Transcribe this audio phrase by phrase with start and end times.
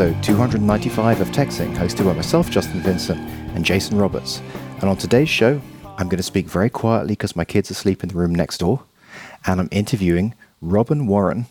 [0.00, 3.20] episode 295 of TechZing, hosted by myself, Justin Vincent,
[3.54, 4.40] and Jason Roberts.
[4.80, 5.60] And on today's show,
[5.98, 8.58] I'm going to speak very quietly because my kids are asleep in the room next
[8.58, 8.82] door,
[9.46, 11.44] and I'm interviewing Robin Warren,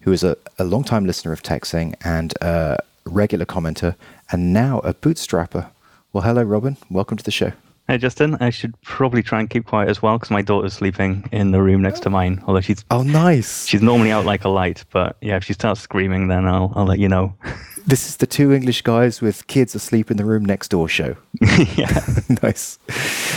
[0.00, 3.94] who is a, a long-time listener of TechZing and a regular commenter,
[4.30, 5.70] and now a bootstrapper.
[6.12, 6.76] Well, hello, Robin.
[6.90, 7.52] Welcome to the show.
[7.86, 8.38] Hey, Justin.
[8.40, 11.60] I should probably try and keep quiet as well because my daughter's sleeping in the
[11.60, 12.42] room next to mine.
[12.46, 15.82] Although she's oh nice, she's normally out like a light, but yeah, if she starts
[15.82, 17.34] screaming, then I'll I'll let you know.
[17.86, 21.16] This is the two English guys with kids asleep in the room next door show.
[21.76, 22.00] yeah,
[22.42, 22.78] nice.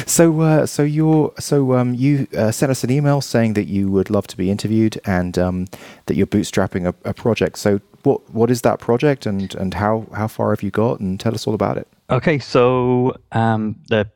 [0.05, 3.91] So, uh, so you're so um, you uh, sent us an email saying that you
[3.91, 5.67] would love to be interviewed and um,
[6.05, 7.57] that you're bootstrapping a, a project.
[7.57, 11.01] So, what what is that project and and how how far have you got?
[11.01, 11.89] And tell us all about it.
[12.09, 14.09] Okay, so um, the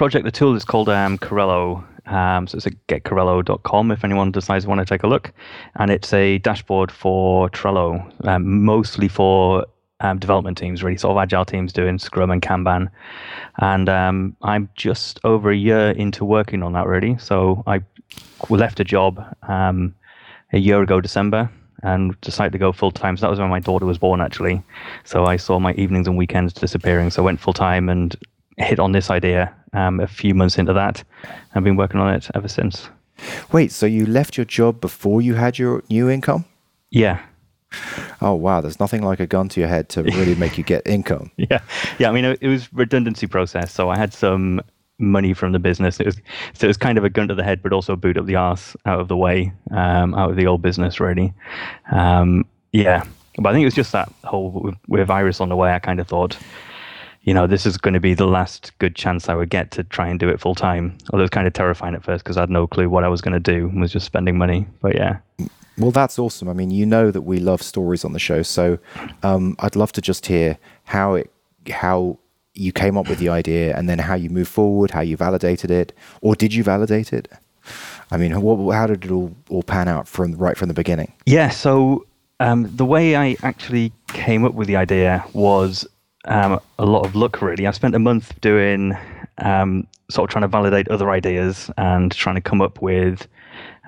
[0.00, 1.84] project, the tool is called um, Corrello.
[2.10, 5.30] Um, so it's at getcorrello.com if anyone decides to want to take a look.
[5.74, 9.66] And it's a dashboard for Trello, um, mostly for
[10.00, 12.90] um, development teams, really, sort of agile teams doing Scrum and Kanban.
[13.58, 17.18] And um, I'm just over a year into working on that, really.
[17.18, 17.82] So I
[18.48, 19.94] left a job um,
[20.54, 21.50] a year ago, December,
[21.82, 23.18] and decided to go full time.
[23.18, 24.62] So that was when my daughter was born, actually.
[25.04, 27.10] So I saw my evenings and weekends disappearing.
[27.10, 28.16] So I went full time and
[28.56, 31.02] hit on this idea um, a few months into that.
[31.54, 32.88] I've been working on it ever since.
[33.52, 36.44] Wait, so you left your job before you had your new income?
[36.90, 37.20] Yeah.
[38.20, 40.86] Oh wow, there's nothing like a gun to your head to really make you get
[40.86, 41.30] income.
[41.36, 41.60] Yeah,
[41.98, 42.08] yeah.
[42.08, 44.60] I mean, it was redundancy process, so I had some
[44.98, 46.00] money from the business.
[46.00, 46.16] It was
[46.52, 48.26] so it was kind of a gun to the head, but also a boot up
[48.26, 51.32] the ass out of the way, um, out of the old business, really.
[51.92, 53.04] Um, yeah,
[53.38, 55.72] but I think it was just that whole with Iris on the way.
[55.72, 56.36] I kind of thought,
[57.30, 59.84] you know, this is going to be the last good chance I would get to
[59.84, 60.98] try and do it full time.
[61.12, 63.08] Although it was kind of terrifying at first because I had no clue what I
[63.08, 64.66] was going to do and was just spending money.
[64.80, 65.18] But yeah.
[65.78, 66.48] Well, that's awesome.
[66.48, 68.80] I mean, you know that we love stories on the show, so
[69.22, 71.30] um, I'd love to just hear how it,
[71.70, 72.18] how
[72.54, 75.70] you came up with the idea, and then how you move forward, how you validated
[75.70, 75.92] it,
[76.22, 77.28] or did you validate it?
[78.10, 81.12] I mean, what, how did it all, all pan out from right from the beginning?
[81.26, 81.50] Yeah.
[81.50, 82.06] So
[82.40, 85.86] um, the way I actually came up with the idea was
[86.26, 87.66] um, a lot of luck, really.
[87.66, 88.96] I spent a month doing
[89.38, 93.26] um, sort of trying to validate other ideas and trying to come up with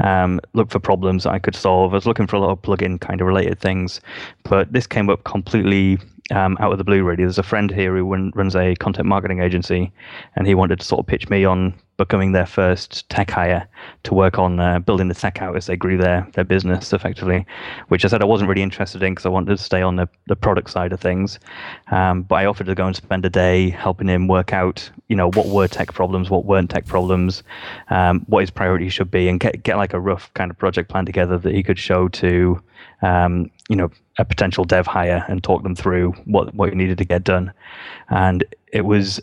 [0.03, 1.92] um, look for problems I could solve.
[1.92, 4.00] I was looking for a lot of plugin kind of related things,
[4.44, 5.98] but this came up completely
[6.32, 7.04] um, out of the blue.
[7.04, 9.93] Really, there's a friend here who runs a content marketing agency,
[10.37, 13.69] and he wanted to sort of pitch me on becoming their first tech hire
[14.03, 17.47] to work on uh, building the tech out as they grew their their business effectively,
[17.88, 20.09] which I said I wasn't really interested in because I wanted to stay on the,
[20.26, 21.38] the product side of things.
[21.91, 25.16] Um, but I offered to go and spend a day helping him work out, you
[25.16, 27.42] know, what were tech problems, what weren't tech problems,
[27.91, 30.88] um, what his priorities should be, and get get like a rough kind of project
[30.91, 32.60] plan together that he could show to,
[33.03, 36.98] um, you know, a potential dev hire and talk them through what what you needed
[36.98, 37.52] to get done.
[38.10, 39.20] And it was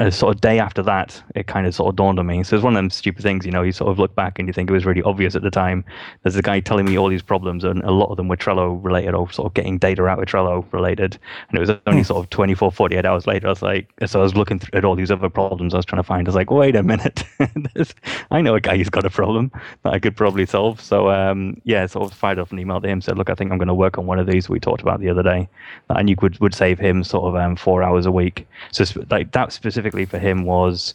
[0.00, 2.42] a sort of day after that, it kind of sort of dawned on me.
[2.42, 4.48] So it's one of them stupid things, you know, you sort of look back and
[4.48, 5.84] you think it was really obvious at the time.
[6.22, 8.82] There's a guy telling me all these problems, and a lot of them were Trello
[8.82, 11.18] related or sort of getting data out of Trello related.
[11.50, 12.06] And it was only hmm.
[12.06, 14.96] sort of 24, 48 hours later, I was like, so I was looking at all
[14.96, 16.26] these other problems I was trying to find.
[16.26, 17.22] I was like, wait a minute,
[18.30, 20.80] I know a guy who's got a problem that I could probably solve.
[20.80, 23.52] So um, yeah, sort of fired off an email to him, said, look, I think
[23.52, 25.46] I'm going to work on one of these we talked about the other day.
[25.90, 28.46] And you could would save him sort of um, four hours a week.
[28.72, 30.94] So like that specific specifically for him was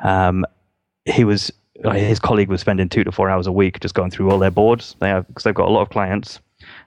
[0.00, 0.44] um,
[1.04, 1.52] he was
[1.92, 4.50] his colleague was spending two to four hours a week just going through all their
[4.50, 4.96] boards.
[5.00, 6.40] They have because they've got a lot of clients,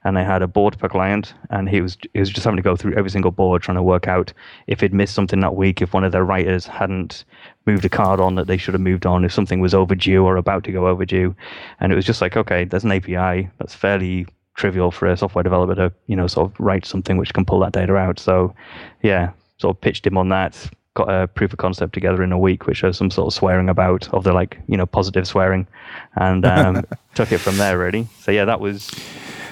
[0.04, 2.64] and they had a board per client, and he was he was just having to
[2.64, 4.34] go through every single board trying to work out
[4.68, 7.26] if he'd missed something that week, if one of their writers hadn't
[7.66, 10.38] moved a card on that they should have moved on, if something was overdue or
[10.38, 11.36] about to go overdue,
[11.80, 15.44] and it was just like okay, there's an API that's fairly trivial for a software
[15.44, 18.20] developer to you know sort of write something which can pull that data out.
[18.20, 18.54] So
[19.02, 22.38] yeah, sort of pitched him on that got a proof of concept together in a
[22.38, 25.68] week, which has some sort of swearing about of the like you know positive swearing,
[26.16, 26.86] and um,
[27.16, 28.08] took it from there really.
[28.20, 28.92] So yeah, that was.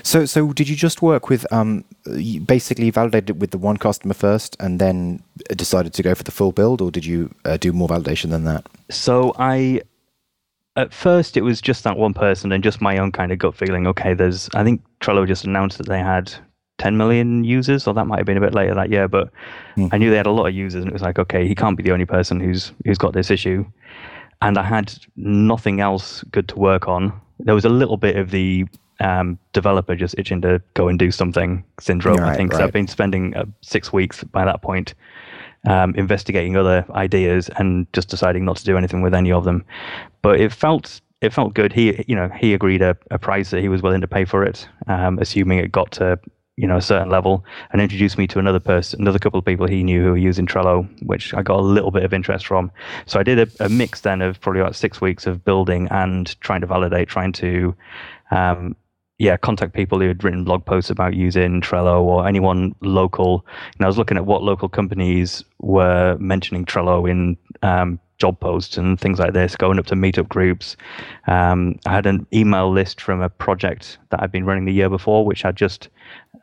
[0.03, 1.85] So so did you just work with um
[2.45, 5.23] basically validated it with the one customer first, and then
[5.55, 8.43] decided to go for the full build, or did you uh, do more validation than
[8.45, 8.65] that?
[8.89, 9.81] So I.
[10.77, 13.55] At first, it was just that one person and just my own kind of gut
[13.55, 13.87] feeling.
[13.87, 14.49] Okay, there's.
[14.55, 16.33] I think Trello just announced that they had
[16.81, 19.07] 10 million users, or that might have been a bit later that year.
[19.07, 19.29] But
[19.77, 19.89] mm.
[19.91, 21.77] I knew they had a lot of users, and it was like, okay, he can't
[21.77, 23.63] be the only person who's who's got this issue.
[24.41, 27.13] And I had nothing else good to work on.
[27.39, 28.65] There was a little bit of the
[28.99, 32.17] um, developer just itching to go and do something syndrome.
[32.17, 32.59] Right, I think right.
[32.59, 32.63] so.
[32.63, 34.95] I've been spending uh, six weeks by that point
[35.67, 39.63] um, investigating other ideas and just deciding not to do anything with any of them.
[40.23, 41.71] But it felt it felt good.
[41.71, 44.43] He, you know, he agreed a, a price that he was willing to pay for
[44.43, 46.19] it, um, assuming it got to
[46.61, 49.67] you know a certain level, and introduced me to another person, another couple of people
[49.67, 52.71] he knew who were using Trello, which I got a little bit of interest from.
[53.07, 56.39] So I did a, a mix then of probably about six weeks of building and
[56.41, 57.75] trying to validate, trying to
[58.29, 58.75] um,
[59.17, 63.45] yeah, contact people who had written blog posts about using Trello or anyone local.
[63.77, 68.77] And I was looking at what local companies were mentioning Trello in um, job posts
[68.77, 70.77] and things like this, going up to meetup groups.
[71.27, 74.89] Um, I had an email list from a project that I'd been running the year
[74.89, 75.89] before, which I just,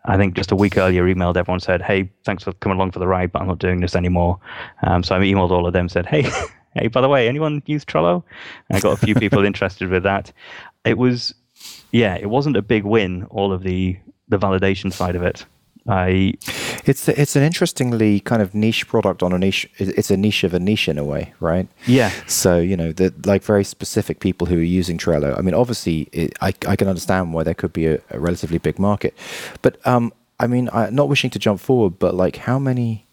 [0.09, 2.99] I think just a week earlier, emailed everyone said, "Hey, thanks for coming along for
[2.99, 4.39] the ride, but I'm not doing this anymore."
[4.83, 6.29] Um, so I emailed all of them, said, "Hey."
[6.75, 8.23] Hey, by the way, anyone use Trello?
[8.69, 10.31] And I got a few people interested with that.
[10.85, 11.35] It was
[11.91, 13.25] yeah, it wasn't a big win.
[13.31, 15.47] All of the the validation side of it.
[15.89, 16.35] I
[16.85, 19.69] it's it's an interestingly kind of niche product on a niche.
[19.79, 21.67] It's a niche of a niche in a way, right?
[21.87, 22.11] Yeah.
[22.27, 25.37] So you know, the like very specific people who are using Trello.
[25.39, 28.59] I mean, obviously, it, I I can understand why there could be a, a relatively
[28.59, 29.17] big market,
[29.63, 33.07] but um, I mean, I, not wishing to jump forward, but like, how many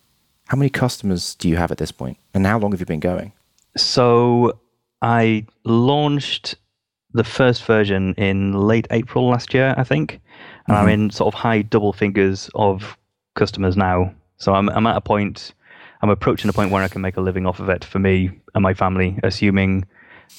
[0.47, 2.99] how many customers do you have at this point, and how long have you been
[2.99, 3.31] going?
[3.77, 4.59] So
[5.01, 6.55] I launched
[7.13, 10.19] the first version in late April last year, I think.
[10.67, 10.87] And mm-hmm.
[10.87, 12.97] I'm in sort of high double figures of
[13.35, 14.13] customers now.
[14.37, 15.53] So I'm I'm at a point
[16.01, 18.31] I'm approaching a point where I can make a living off of it for me
[18.53, 19.85] and my family, assuming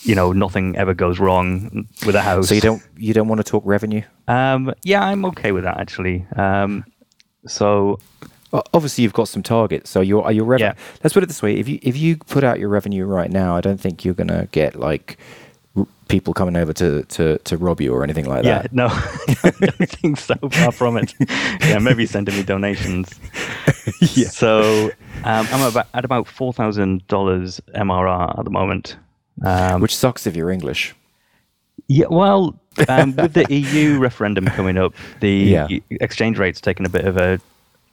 [0.03, 2.49] you know nothing ever goes wrong with a house.
[2.49, 4.03] So you don't you don't want to talk revenue?
[4.29, 6.27] Um, yeah, I'm okay with that actually.
[6.37, 6.85] Um,
[7.47, 7.99] so
[8.53, 9.91] obviously you've got some targets.
[9.91, 10.73] So your your revenue.
[10.77, 10.99] Yeah.
[11.03, 13.57] Let's put it this way: if you if you put out your revenue right now,
[13.57, 15.19] I don't think you're going to get like
[16.09, 18.73] people coming over to, to, to rob you or anything like yeah, that.
[18.73, 20.35] no, I don't think so.
[20.51, 21.15] Far from it.
[21.61, 23.13] yeah, maybe sending me donations.
[24.01, 24.29] yeah.
[24.29, 24.91] So
[25.25, 28.97] um, I'm about, at about four thousand dollars MRR at the moment,
[29.45, 30.95] um, which sucks if you're English.
[31.89, 32.59] Yeah, well,
[32.89, 35.69] um, with the EU referendum coming up, the yeah.
[35.91, 37.41] exchange rate's taken a bit of a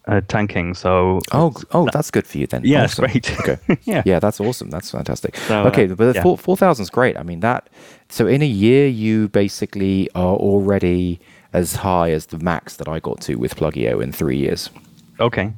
[0.07, 0.73] uh, tanking.
[0.73, 2.61] So oh, oh, that's good for you then.
[2.63, 3.05] Yeah, awesome.
[3.05, 3.39] great.
[3.39, 4.69] Okay, yeah, yeah, that's awesome.
[4.69, 5.37] That's fantastic.
[5.37, 6.21] So, okay, uh, but yeah.
[6.21, 7.17] four four thousand is great.
[7.17, 7.69] I mean that.
[8.09, 11.19] So in a year, you basically are already
[11.53, 14.69] as high as the max that I got to with Plugio in three years.
[15.19, 15.53] Okay.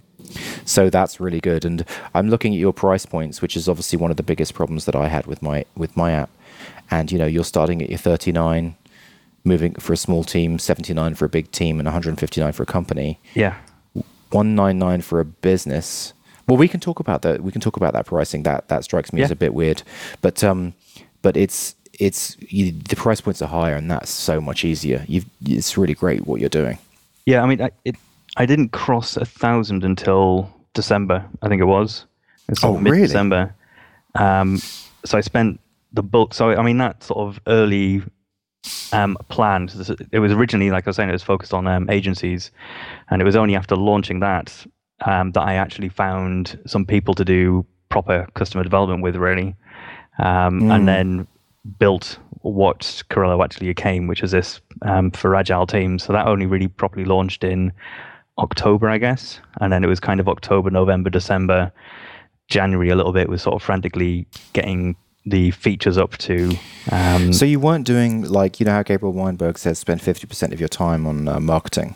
[0.65, 1.63] So that's really good.
[1.63, 4.85] And I'm looking at your price points, which is obviously one of the biggest problems
[4.85, 6.29] that I had with my with my app.
[6.91, 8.75] And you know, you're starting at your 39,
[9.43, 13.19] moving for a small team, 79 for a big team, and 159 for a company.
[13.33, 13.55] Yeah
[14.35, 16.13] 199 for a business.
[16.47, 17.41] Well, we can talk about that.
[17.41, 18.43] We can talk about that pricing.
[18.43, 19.25] That that strikes me yeah.
[19.25, 19.81] as a bit weird,
[20.21, 20.73] but um,
[21.21, 25.05] but it's it's you, the price points are higher, and that's so much easier.
[25.07, 26.77] You've it's really great what you're doing.
[27.25, 27.95] Yeah, I mean, I, it
[28.37, 31.25] I didn't cross a thousand until December.
[31.41, 32.05] I think it was.
[32.61, 33.07] oh, really?
[33.07, 33.55] December.
[34.13, 34.59] Um,
[35.03, 35.59] so I spent
[35.93, 36.33] the bulk.
[36.33, 38.03] So I mean, that sort of early
[38.91, 39.73] um, planned.
[40.11, 42.51] It was originally, like I was saying, it was focused on um, agencies,
[43.09, 44.65] and it was only after launching that
[45.05, 49.55] um, that I actually found some people to do proper customer development with, really,
[50.19, 50.75] mm.
[50.75, 51.27] and then
[51.79, 56.03] built what Corrello actually became, which is this um, for agile teams.
[56.03, 57.71] So that only really properly launched in
[58.37, 61.71] October, I guess, and then it was kind of October, November, December.
[62.47, 64.95] January a little bit was sort of frantically getting
[65.25, 66.55] the features up to.
[66.91, 70.53] Um, so you weren't doing like you know how Gabriel Weinberg says spend fifty percent
[70.53, 71.95] of your time on uh, marketing.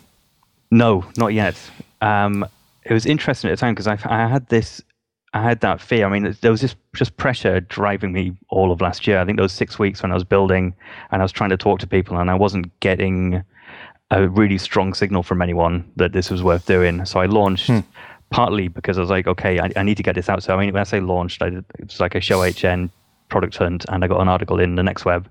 [0.70, 1.56] No, not yet.
[2.00, 2.46] Um,
[2.84, 4.82] it was interesting at the time because I, I had this,
[5.34, 6.06] I had that fear.
[6.06, 9.18] I mean, there was this just pressure driving me all of last year.
[9.18, 10.74] I think those six weeks when I was building
[11.10, 13.42] and I was trying to talk to people and I wasn't getting
[14.12, 17.04] a really strong signal from anyone that this was worth doing.
[17.04, 17.68] So I launched.
[17.68, 17.80] Hmm
[18.30, 20.40] partly because I was like, okay, I, I, need to get this out.
[20.40, 22.88] So I mean, when I say launched, I did, it was like a show HN
[23.30, 25.28] product hunt and I got an article in the next web.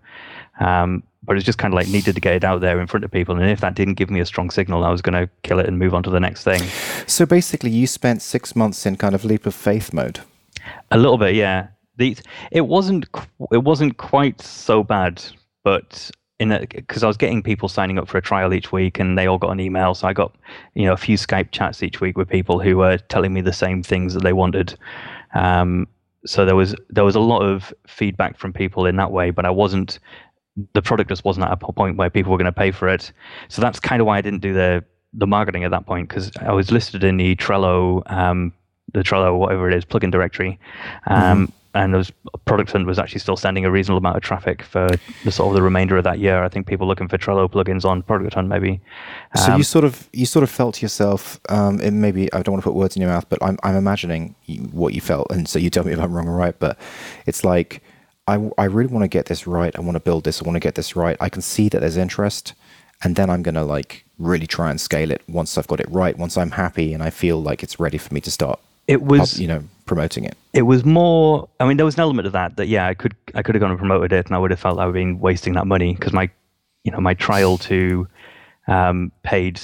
[0.60, 3.04] Um, but it's just kind of like needed to get it out there in front
[3.04, 3.36] of people.
[3.36, 5.68] And if that didn't give me a strong signal, I was going to kill it
[5.68, 6.62] and move on to the next thing.
[7.08, 10.22] So basically, you spent six months in kind of leap of faith mode.
[10.92, 11.68] A little bit, yeah.
[11.98, 12.18] The,
[12.52, 13.08] it wasn't
[13.52, 15.22] it wasn't quite so bad,
[15.64, 19.18] but in because I was getting people signing up for a trial each week, and
[19.18, 19.94] they all got an email.
[19.94, 20.34] So I got
[20.76, 23.54] you know a few Skype chats each week with people who were telling me the
[23.54, 24.78] same things that they wanted.
[25.34, 25.88] Um,
[26.26, 29.46] so there was there was a lot of feedback from people in that way, but
[29.46, 30.00] I wasn't
[30.74, 33.12] the product just wasn't at a point where people were going to pay for it.
[33.48, 34.84] So that's kind of why I didn't do the
[35.14, 38.54] the marketing at that point because I was listed in the Trello um,
[38.94, 40.60] the Trello whatever it is plugin directory.
[41.08, 42.12] Um, mm-hmm and those
[42.46, 44.90] product hunt was actually still sending a reasonable amount of traffic for
[45.24, 46.44] the sort of the remainder of that year.
[46.44, 48.82] I think people looking for Trello plugins on product hunt maybe.
[49.36, 51.40] Um, so you um, sort of you sort of felt yourself.
[51.50, 54.36] Um, maybe I don't want to put words in your mouth, but I'm I'm imagining
[54.72, 56.58] what you felt, and so you tell me if I'm wrong or right.
[56.58, 56.78] But
[57.26, 57.84] it's like
[58.28, 59.76] I I really want to get this right.
[59.78, 60.42] I want to build this.
[60.42, 61.18] I want to get this right.
[61.20, 62.54] I can see that there's interest.
[63.02, 65.90] and then I'm going to like really try and scale it once I've got it
[65.90, 68.60] right, once I'm happy and I feel like it's ready for me to start.
[68.90, 70.36] It was, you know, promoting it.
[70.52, 71.48] It was more.
[71.60, 73.60] I mean, there was an element of that that yeah, I could I could have
[73.60, 75.68] gone and promoted it, and I would have felt I would have been wasting that
[75.68, 76.28] money because my,
[76.84, 78.08] you know, my trial to
[78.68, 79.62] um, paid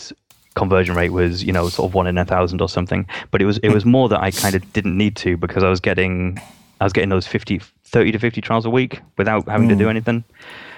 [0.53, 3.07] conversion rate was you know sort of one in a thousand or something.
[3.31, 5.69] But it was it was more that I kind of didn't need to because I
[5.69, 6.39] was getting
[6.79, 9.71] I was getting those 50, 30 to fifty trials a week without having mm.
[9.71, 9.89] to do hmm.
[9.89, 10.23] anything.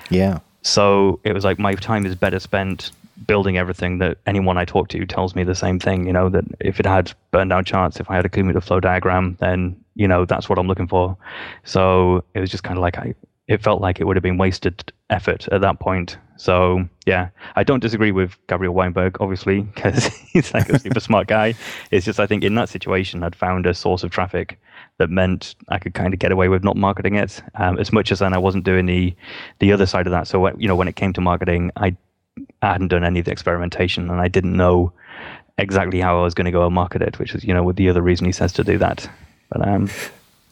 [0.10, 0.40] Yeah.
[0.62, 2.92] So it was like my time is better spent
[3.26, 6.06] building everything that anyone I talk to tells me the same thing.
[6.06, 8.80] You know that if it had burned down charts, if I had a cumulative flow
[8.80, 11.18] diagram, then you know that's what I'm looking for.
[11.64, 13.16] So it was just kind of like I.
[13.48, 16.18] It felt like it would have been wasted effort at that point.
[16.36, 21.28] So yeah, I don't disagree with Gabriel Weinberg, obviously, because he's like a super smart
[21.28, 21.56] guy.
[21.90, 24.60] It's just I think in that situation, I'd found a source of traffic
[24.98, 28.12] that meant I could kind of get away with not marketing it um, as much
[28.12, 29.16] as then I wasn't doing the
[29.60, 30.28] the other side of that.
[30.28, 31.96] So you know, when it came to marketing, I,
[32.62, 34.92] I hadn't done any of the experimentation and I didn't know
[35.58, 37.76] exactly how I was going to go and market it, which is you know with
[37.76, 39.10] the other reason he says to do that.
[39.50, 39.90] But um,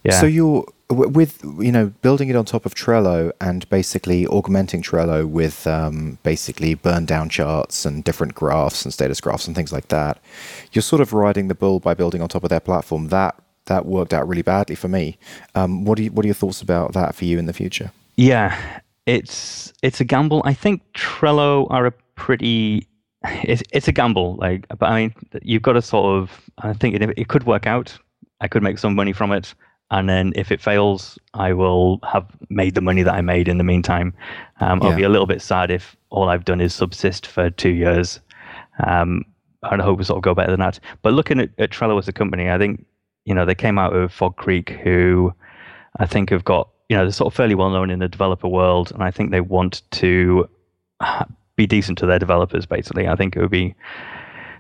[0.04, 0.20] yeah.
[0.20, 5.28] So you're with you know building it on top of Trello and basically augmenting Trello
[5.28, 9.88] with um, basically burn down charts and different graphs and status graphs and things like
[9.90, 10.20] that.
[10.72, 13.08] You're sort of riding the bull by building on top of their platform.
[13.08, 15.18] That that worked out really badly for me.
[15.56, 17.92] Um, what do you, what are your thoughts about that for you in the future?
[18.16, 18.56] Yeah,
[19.06, 20.42] it's it's a gamble.
[20.46, 22.88] I think Trello are a pretty
[23.44, 24.36] it's it's a gamble.
[24.36, 26.42] Like, but I mean, you've got to sort of.
[26.60, 27.98] I think it, it could work out.
[28.42, 29.54] I could make some money from it,
[29.92, 33.58] and then if it fails, I will have made the money that I made in
[33.58, 34.14] the meantime.
[34.60, 37.70] Um, I'll be a little bit sad if all I've done is subsist for two
[37.70, 38.20] years.
[38.86, 39.24] Um,
[39.64, 40.80] I hope it sort of go better than that.
[41.02, 42.86] But looking at, at Trello as a company, I think
[43.26, 45.34] you know, they came out of Fog Creek, who
[46.00, 48.48] I think have got, you know, they're sort of fairly well known in the developer
[48.48, 50.50] world, and I think they want to
[51.56, 52.66] be decent to their developers.
[52.66, 53.76] Basically, I think it would be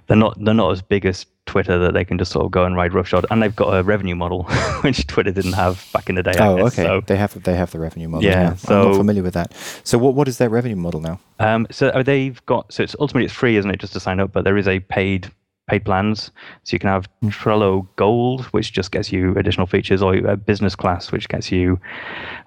[0.07, 2.65] they're not they're not as big as Twitter that they can just sort of go
[2.65, 4.43] and ride roughshod, and they've got a revenue model
[4.81, 6.33] which Twitter didn't have back in the day.
[6.39, 6.83] Oh, guess, okay.
[6.83, 7.01] So.
[7.01, 8.29] They have they have the revenue model.
[8.29, 8.55] Yeah, yeah.
[8.55, 9.53] So, I'm not familiar with that.
[9.83, 11.19] So what what is their revenue model now?
[11.39, 14.19] Um, so uh, they've got so it's ultimately it's free, isn't it, just to sign
[14.19, 14.31] up?
[14.31, 15.31] But there is a paid
[15.67, 16.31] paid plans.
[16.63, 17.07] So you can have.
[17.25, 21.79] Trello Gold, which just gets you additional features, or a business class, which gets you,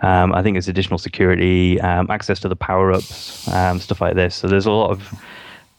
[0.01, 4.15] um, I think it's additional security, um, access to the power ups, um, stuff like
[4.15, 4.37] this.
[4.37, 5.21] So there's a lot of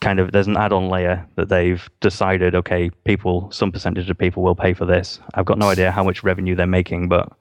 [0.02, 2.56] kind of there's an add-on layer that they've decided.
[2.56, 5.20] Okay, people, some percentage of people will pay for this.
[5.34, 7.32] I've got no idea how much revenue they're making, but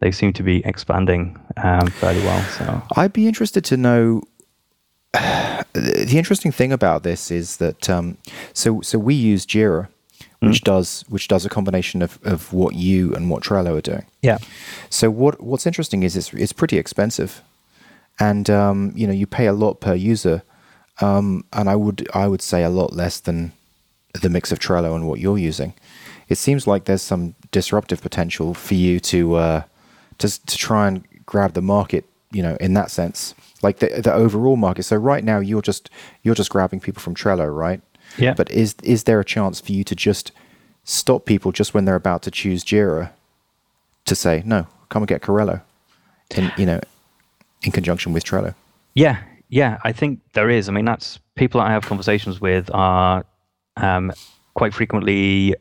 [0.00, 2.42] they seem to be expanding um, fairly well.
[2.44, 4.22] So I'd be interested to know
[5.12, 8.16] the interesting thing about this is that um,
[8.52, 9.88] so so we use Jira,
[10.40, 10.64] which mm.
[10.64, 14.06] does which does a combination of, of what you and what Trello are doing.
[14.22, 14.38] Yeah.
[14.90, 17.42] So what what's interesting is it's it's pretty expensive,
[18.18, 20.42] and um, you know you pay a lot per user,
[21.00, 23.52] um, and I would I would say a lot less than
[24.20, 25.74] the mix of Trello and what you're using.
[26.28, 29.62] It seems like there's some disruptive potential for you to uh,
[30.18, 34.12] to to try and grab the market, you know, in that sense like the the
[34.12, 34.82] overall market.
[34.82, 35.88] So right now you're just
[36.22, 37.80] you're just grabbing people from Trello, right?
[38.18, 38.34] Yeah.
[38.34, 40.32] But is is there a chance for you to just
[40.84, 43.10] stop people just when they're about to choose Jira
[44.04, 45.62] to say no, come and get Corrello,
[46.36, 46.80] in you know,
[47.62, 48.54] in conjunction with Trello?
[48.94, 50.68] Yeah, yeah, I think there is.
[50.68, 53.24] I mean, that's people that I have conversations with are
[53.76, 54.12] um,
[54.54, 55.54] quite frequently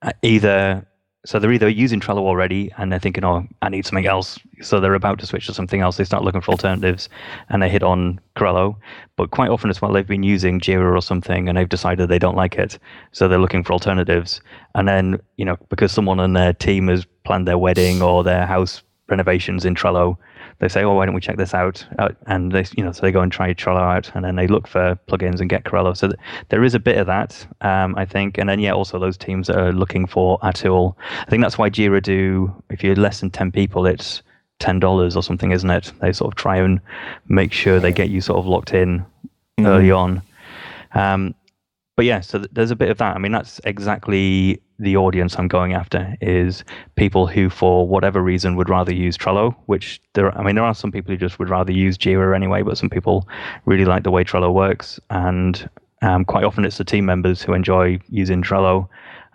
[0.00, 0.86] uh, either
[1.26, 4.38] so they're either using Trello already and they're thinking, oh, I need something else.
[4.62, 5.96] So they're about to switch to something else.
[5.96, 7.08] They start looking for alternatives
[7.48, 8.76] and they hit on Corrello.
[9.16, 12.20] But quite often as well, they've been using Jira or something and they've decided they
[12.20, 12.78] don't like it.
[13.12, 14.40] So they're looking for alternatives.
[14.76, 18.46] And then, you know, because someone on their team has planned their wedding or their
[18.46, 20.16] house renovations in Trello,
[20.60, 23.02] they say, "Oh, why don't we check this out?" Uh, and they, you know, so
[23.02, 25.96] they go and try Trello out, and then they look for plugins and get Corrello.
[25.96, 28.98] So th- there is a bit of that, um, I think, and then yeah, also
[28.98, 30.98] those teams that are looking for a tool.
[31.20, 32.54] I think that's why Jira do.
[32.70, 34.22] If you're less than ten people, it's
[34.58, 35.92] ten dollars or something, isn't it?
[36.00, 36.80] They sort of try and
[37.28, 39.04] make sure they get you sort of locked in
[39.58, 39.66] mm.
[39.66, 40.22] early on.
[40.94, 41.34] Um,
[41.96, 43.16] but yeah, so th- there's a bit of that.
[43.16, 46.64] I mean, that's exactly the audience I'm going after is
[46.96, 49.54] people who, for whatever reason, would rather use Trello.
[49.66, 52.62] Which there, I mean, there are some people who just would rather use Jira anyway,
[52.62, 53.28] but some people
[53.64, 55.68] really like the way Trello works, and
[56.02, 58.88] um, quite often it's the team members who enjoy using Trello,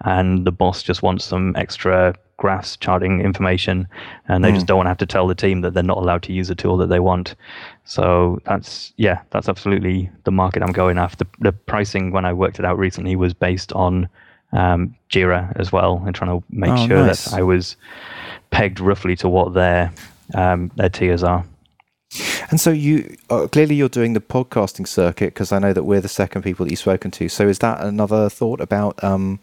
[0.06, 3.88] and the boss just wants some extra graphs charting information,
[4.28, 4.56] and they mm.
[4.56, 6.50] just don't want to have to tell the team that they're not allowed to use
[6.50, 7.36] a tool that they want.
[7.84, 11.26] So that's yeah, that's absolutely the market I'm going after.
[11.26, 14.10] The, the pricing when I worked it out recently was based on
[14.54, 17.26] um, Jira as well, and trying to make oh, sure nice.
[17.26, 17.76] that I was
[18.52, 19.92] pegged roughly to what their
[20.34, 21.46] um, their tiers are.
[22.52, 26.02] And so you uh, clearly you're doing the podcasting circuit because I know that we're
[26.02, 27.28] the second people that you've spoken to.
[27.28, 29.40] So is that another thought about um,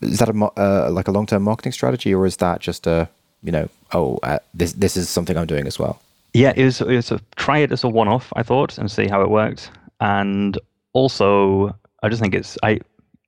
[0.00, 3.08] is that a uh, like a long term marketing strategy or is that just a
[3.42, 6.00] you know oh uh, this this is something I'm doing as well?
[6.32, 8.32] Yeah, it was, it was a, try it as a one off.
[8.36, 10.58] I thought and see how it worked, and
[10.92, 12.80] also I just think it's I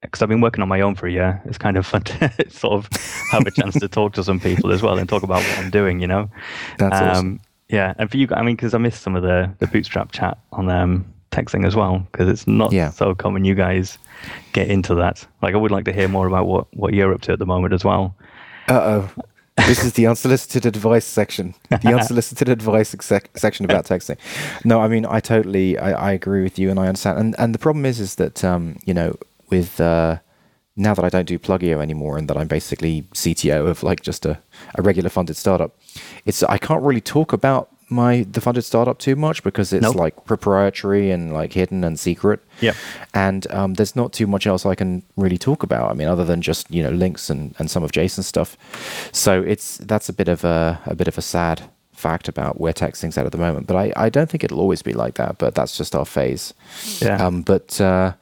[0.03, 1.41] because I've been working on my own for a year.
[1.45, 2.89] It's kind of fun to sort of
[3.31, 5.71] have a chance to talk to some people as well and talk about what I'm
[5.71, 6.01] doing.
[6.01, 6.31] You know,
[6.79, 7.41] that's um, awesome.
[7.69, 10.39] Yeah, and for you, I mean, because I missed some of the the bootstrap chat
[10.53, 12.91] on um, TechZing as well, because it's not yeah.
[12.91, 13.99] so common you guys
[14.53, 15.27] get into that.
[15.41, 17.47] Like, I would like to hear more about what what you're up to at the
[17.47, 18.15] moment as well.
[18.69, 19.11] Uh oh.
[19.67, 21.55] this is the unsolicited advice section.
[21.71, 24.19] The unsolicited advice sec- section about TechZing.
[24.65, 27.19] No, I mean, I totally, I, I agree with you, and I understand.
[27.19, 29.17] And and the problem is, is that um, you know,
[29.53, 30.19] with uh,
[30.75, 34.27] now that I don't do Plugio anymore, and that I'm basically CTO of like just
[34.27, 34.41] a,
[34.75, 35.79] a regular funded startup,
[36.25, 39.97] it's I can't really talk about my the funded startup too much because it's nope.
[39.97, 42.41] like proprietary and like hidden and secret.
[42.61, 42.73] Yeah.
[43.15, 45.91] And um, there's not too much else I can really talk about.
[45.91, 48.57] I mean, other than just you know links and, and some of Jason's stuff.
[49.13, 52.73] So it's that's a bit of a a bit of a sad fact about where
[52.73, 53.67] TechZing's at at the moment.
[53.67, 55.39] But I, I don't think it'll always be like that.
[55.39, 56.55] But that's just our phase.
[56.99, 57.25] Yeah.
[57.25, 58.15] Um, but uh,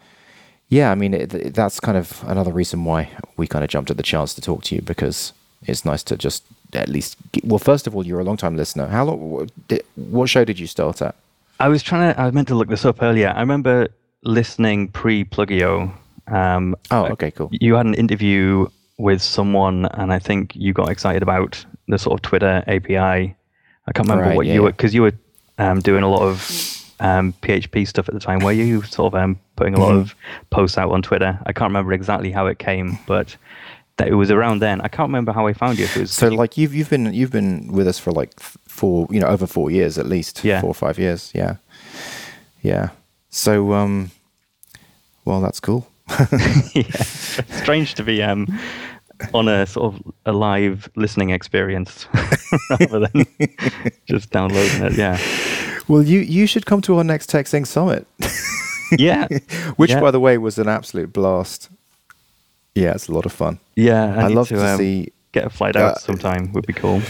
[0.70, 3.96] yeah, I mean it, that's kind of another reason why we kind of jumped at
[3.96, 5.32] the chance to talk to you because
[5.66, 7.16] it's nice to just at least.
[7.44, 8.86] Well, first of all, you're a long time listener.
[8.86, 9.48] How long?
[9.96, 11.14] What show did you start at?
[11.58, 12.20] I was trying to.
[12.20, 13.32] I meant to look this up earlier.
[13.34, 13.88] I remember
[14.22, 15.92] listening pre Plugio.
[16.28, 17.48] Um, oh, okay, cool.
[17.52, 22.18] You had an interview with someone, and I think you got excited about the sort
[22.18, 22.96] of Twitter API.
[22.96, 25.12] I can't remember right, what yeah, you were because you were
[25.58, 26.38] um, doing a lot of
[27.00, 28.38] um, PHP stuff at the time.
[28.40, 30.00] Were you sort of um, putting a lot mm-hmm.
[30.00, 30.14] of
[30.50, 31.38] posts out on Twitter?
[31.46, 33.36] I can't remember exactly how it came, but
[33.96, 34.80] that it was around then.
[34.80, 35.84] I can't remember how I found you.
[35.84, 39.06] If it was so, like you've you've been you've been with us for like four,
[39.10, 40.44] you know, over four years at least.
[40.44, 41.30] Yeah, four or five years.
[41.34, 41.56] Yeah,
[42.62, 42.90] yeah.
[43.30, 44.10] So, um,
[45.24, 45.86] well, that's cool.
[46.74, 48.46] yeah, strange to be um
[49.34, 52.06] on a sort of a live listening experience
[52.70, 53.26] rather than
[54.06, 54.92] just downloading it.
[54.94, 55.18] Yeah.
[55.90, 58.06] Well, you you should come to our next TechZing Summit.
[58.98, 59.26] yeah.
[59.76, 60.00] Which, yeah.
[60.00, 61.68] by the way, was an absolute blast.
[62.76, 63.58] Yeah, it's a lot of fun.
[63.74, 65.12] Yeah, I, I love to, to um, see.
[65.32, 67.02] Get a flight out uh, sometime would be cool.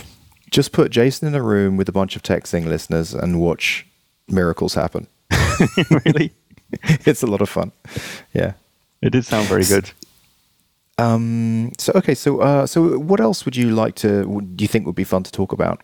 [0.50, 3.86] Just put Jason in a room with a bunch of TechZing listeners and watch
[4.28, 5.06] miracles happen.
[5.90, 6.32] really?
[7.06, 7.72] it's a lot of fun.
[8.32, 8.52] Yeah.
[9.02, 9.90] It did sound very good.
[10.96, 14.24] Um, so okay, so uh, so what else would you like to?
[14.54, 15.82] Do you think would be fun to talk about?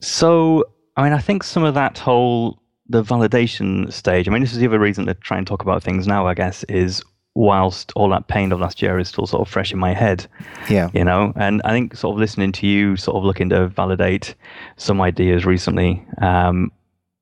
[0.00, 0.64] So
[0.96, 4.28] I mean, I think some of that whole the validation stage.
[4.28, 6.26] I mean, this is the other reason to try and talk about things now.
[6.26, 7.02] I guess is
[7.34, 10.26] whilst all that pain of last year is still sort of fresh in my head.
[10.70, 10.90] Yeah.
[10.94, 14.34] You know, and I think sort of listening to you sort of looking to validate
[14.76, 16.04] some ideas recently.
[16.20, 16.70] Um,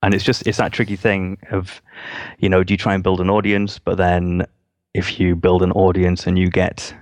[0.02, 1.80] and it's just, it's that tricky thing of,
[2.38, 4.44] you know, do you try and build an audience, but then
[4.94, 6.94] if you build an audience and you get,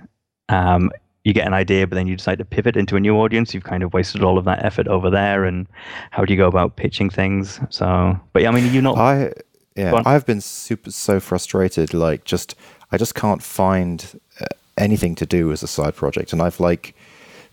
[0.49, 0.91] um,
[1.23, 3.63] you get an idea, but then you decide to pivot into a new audience, you've
[3.63, 5.45] kind of wasted all of that effort over there.
[5.45, 5.67] And
[6.09, 7.59] how do you go about pitching things?
[7.69, 8.97] So, but yeah, I mean, you're not.
[8.97, 9.33] I,
[9.75, 11.93] yeah, I've been super so frustrated.
[11.93, 12.55] Like, just
[12.91, 14.45] I just can't find uh,
[14.77, 16.95] anything to do as a side project, and I've like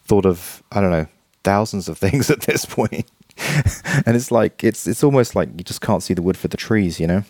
[0.05, 1.07] thought of I don't know
[1.45, 3.07] thousands of things at this point.
[4.07, 6.57] and it's like it's it's almost like you just can't see the wood for the
[6.57, 7.23] trees, you know.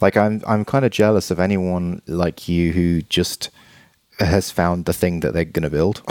[0.00, 3.50] Like I'm I'm kind of jealous of anyone like you who just
[4.20, 6.02] has found the thing that they're gonna build.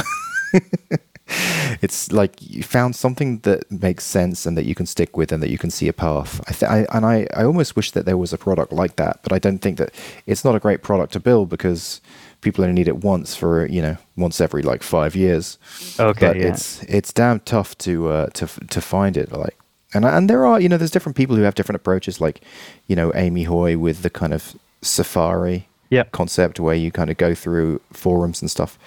[1.82, 5.42] it's like you found something that makes sense and that you can stick with and
[5.44, 6.42] that you can see a path.
[6.48, 9.20] I, th- I and I, I almost wish that there was a product like that,
[9.24, 9.94] but I don't think that
[10.26, 12.02] it's not a great product to build because
[12.42, 15.58] people only need it once for you know once every like five years.
[16.00, 16.48] Okay, but yeah.
[16.48, 19.56] it's it's damn tough to uh, to to find it like.
[19.92, 22.42] And, and there are, you know, there's different people who have different approaches, like,
[22.86, 26.12] you know, Amy Hoy with the kind of safari yep.
[26.12, 28.78] concept where you kind of go through forums and stuff.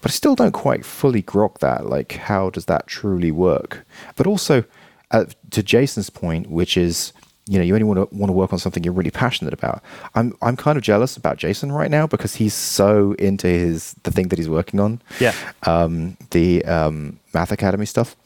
[0.00, 1.86] But I still don't quite fully grok that.
[1.86, 3.86] Like, how does that truly work?
[4.16, 4.64] But also,
[5.10, 7.12] uh, to Jason's point, which is,
[7.46, 9.82] you know, you only want to want to work on something you're really passionate about.
[10.14, 14.10] I'm I'm kind of jealous about Jason right now because he's so into his the
[14.10, 15.00] thing that he's working on.
[15.20, 15.32] Yeah.
[15.62, 18.16] Um, the um, Math Academy stuff,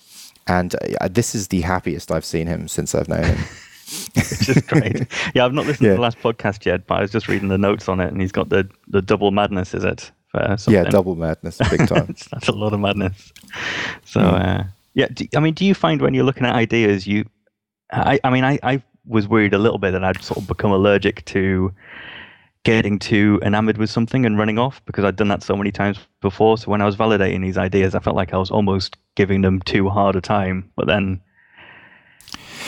[0.46, 3.44] and uh, this is the happiest I've seen him since I've known him.
[4.14, 5.06] which is great.
[5.34, 5.92] yeah, I've not listened yeah.
[5.92, 8.20] to the last podcast yet, but I was just reading the notes on it, and
[8.20, 9.74] he's got the the double madness.
[9.74, 10.10] Is it?
[10.68, 12.14] yeah, double madness, big time.
[12.30, 13.32] That's a lot of madness.
[14.04, 14.60] So, mm.
[14.60, 17.28] uh, yeah, do, I mean, do you find when you're looking at ideas, you,
[17.92, 20.70] I, I mean, I, I was worried a little bit that I'd sort of become
[20.70, 21.74] allergic to
[22.62, 25.98] getting too enamored with something and running off because I'd done that so many times
[26.20, 26.58] before.
[26.58, 29.60] So when I was validating these ideas, I felt like I was almost giving them
[29.60, 30.70] too hard a time.
[30.76, 31.20] But then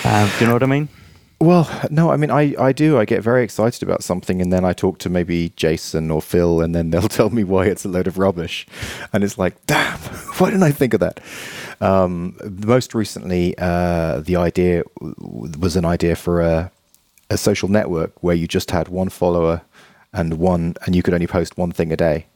[0.05, 0.89] Um, do you know what I mean?
[1.43, 3.01] Well, no, I mean, I, I do.
[3.01, 6.61] I get very excited about something, and then I talk to maybe Jason or Phil,
[6.61, 8.65] and then they'll tell me why it's a load of rubbish.
[9.13, 9.99] And it's like, damn,
[10.39, 11.19] why didn't I think of that?
[11.81, 16.71] Um, most recently, uh, the idea was an idea for a,
[17.29, 19.63] a social network where you just had one follower
[20.13, 22.27] and one, and you could only post one thing a day.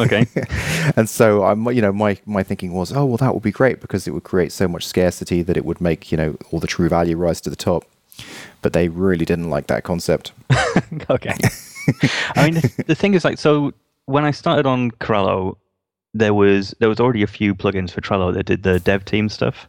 [0.00, 0.26] Okay.
[0.96, 3.80] and so I'm, you know, my my thinking was, oh well, that would be great
[3.80, 6.66] because it would create so much scarcity that it would make you know all the
[6.66, 7.84] true value rise to the top.
[8.62, 10.32] But they really didn't like that concept.
[11.10, 11.34] okay.
[12.36, 13.72] I mean, the, the thing is, like, so
[14.06, 15.56] when I started on Corrello,
[16.14, 19.28] there was there was already a few plugins for Trello that did the dev team
[19.28, 19.68] stuff.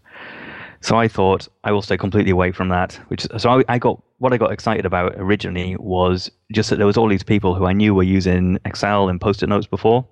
[0.82, 2.96] So I thought I will stay completely away from that.
[3.08, 6.86] Which so I, I, got what I got excited about originally was just that there
[6.86, 10.06] was all these people who I knew were using Excel and post-it notes before,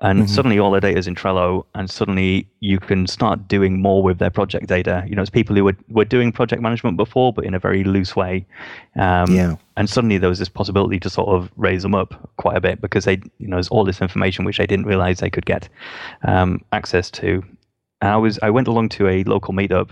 [0.00, 0.28] and mm-hmm.
[0.28, 4.18] suddenly all their data is in Trello, and suddenly you can start doing more with
[4.18, 5.04] their project data.
[5.06, 7.82] You know, it's people who were, were doing project management before, but in a very
[7.82, 8.46] loose way.
[8.96, 9.56] Um, yeah.
[9.76, 12.80] And suddenly there was this possibility to sort of raise them up quite a bit
[12.80, 15.68] because they, you know, there's all this information which they didn't realize they could get
[16.24, 17.42] um, access to.
[18.02, 19.90] And I was, I went along to a local meetup,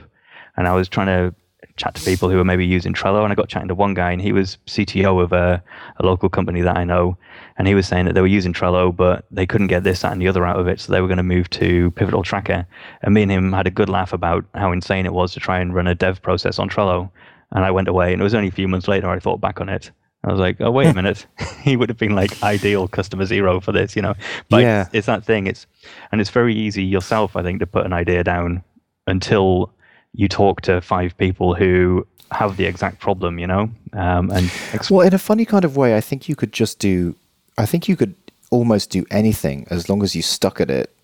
[0.57, 1.35] and I was trying to
[1.77, 3.25] chat to people who were maybe using Trello.
[3.25, 5.63] And I got chatting to one guy, and he was CTO of a,
[5.97, 7.17] a local company that I know.
[7.57, 10.13] And he was saying that they were using Trello, but they couldn't get this, that,
[10.13, 10.81] and the other out of it.
[10.81, 12.67] So they were going to move to Pivotal Tracker.
[13.03, 15.59] And me and him had a good laugh about how insane it was to try
[15.61, 17.11] and run a dev process on Trello.
[17.53, 19.61] And I went away, and it was only a few months later I thought back
[19.61, 19.91] on it.
[20.25, 21.27] I was like, oh wait a minute,
[21.63, 24.15] he would have been like ideal customer zero for this, you know.
[24.49, 24.83] But yeah.
[24.83, 25.47] it's, it's that thing.
[25.47, 25.67] It's
[26.11, 28.65] and it's very easy yourself, I think, to put an idea down
[29.07, 29.74] until
[30.15, 33.71] you talk to five people who have the exact problem, you know.
[33.93, 36.79] Um, and exp- well, in a funny kind of way, I think you could just
[36.79, 37.15] do.
[37.57, 38.15] I think you could
[38.51, 40.95] almost do anything as long as you stuck at it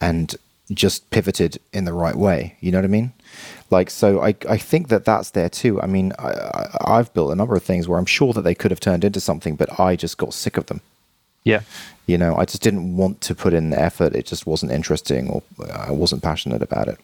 [0.00, 0.34] and
[0.72, 2.56] just pivoted in the right way.
[2.60, 3.12] You know what I mean?
[3.70, 5.80] Like, so I, I think that that's there too.
[5.80, 8.54] I mean, I, I, have built a number of things where I'm sure that they
[8.54, 10.80] could have turned into something, but I just got sick of them.
[11.44, 11.60] Yeah.
[12.06, 14.14] You know, I just didn't want to put in the effort.
[14.14, 15.42] It just wasn't interesting or
[15.72, 16.98] I wasn't passionate about it.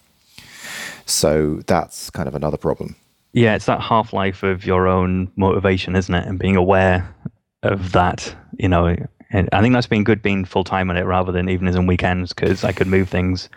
[1.06, 2.96] So that's kind of another problem.
[3.32, 6.26] Yeah, it's that half life of your own motivation, isn't it?
[6.26, 7.14] And being aware
[7.62, 8.96] of that, you know.
[9.30, 11.88] And I think that's been good being full time on it rather than evenings and
[11.88, 13.48] weekends because I could move things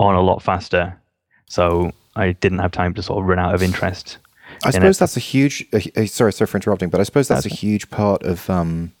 [0.00, 0.98] on a lot faster.
[1.46, 4.18] So I didn't have time to sort of run out of interest.
[4.64, 5.00] I suppose it.
[5.00, 5.66] that's a huge.
[5.72, 8.48] Uh, uh, sorry, sorry for interrupting, but I suppose that's, that's a huge part of
[8.48, 8.92] um,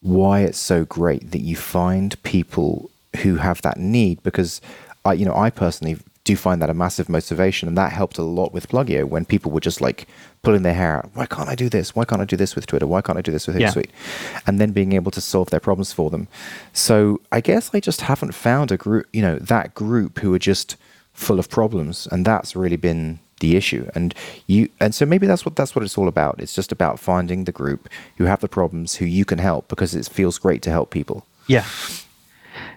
[0.00, 2.90] why it's so great that you find people
[3.22, 4.22] who have that need.
[4.22, 4.60] Because
[5.04, 8.22] I, you know, I personally do find that a massive motivation, and that helped a
[8.22, 10.08] lot with Plugio when people were just like
[10.42, 11.10] pulling their hair out.
[11.14, 11.94] Why can't I do this?
[11.94, 12.86] Why can't I do this with Twitter?
[12.86, 13.90] Why can't I do this with Hootsuite?
[13.90, 14.40] Yeah.
[14.46, 16.26] And then being able to solve their problems for them.
[16.72, 20.38] So I guess I just haven't found a group, you know, that group who are
[20.38, 20.76] just
[21.12, 23.88] full of problems, and that's really been the issue.
[23.94, 24.14] And
[24.46, 26.40] you, and so maybe that's what that's what it's all about.
[26.40, 29.94] It's just about finding the group who have the problems, who you can help, because
[29.94, 31.26] it feels great to help people.
[31.48, 31.66] Yeah.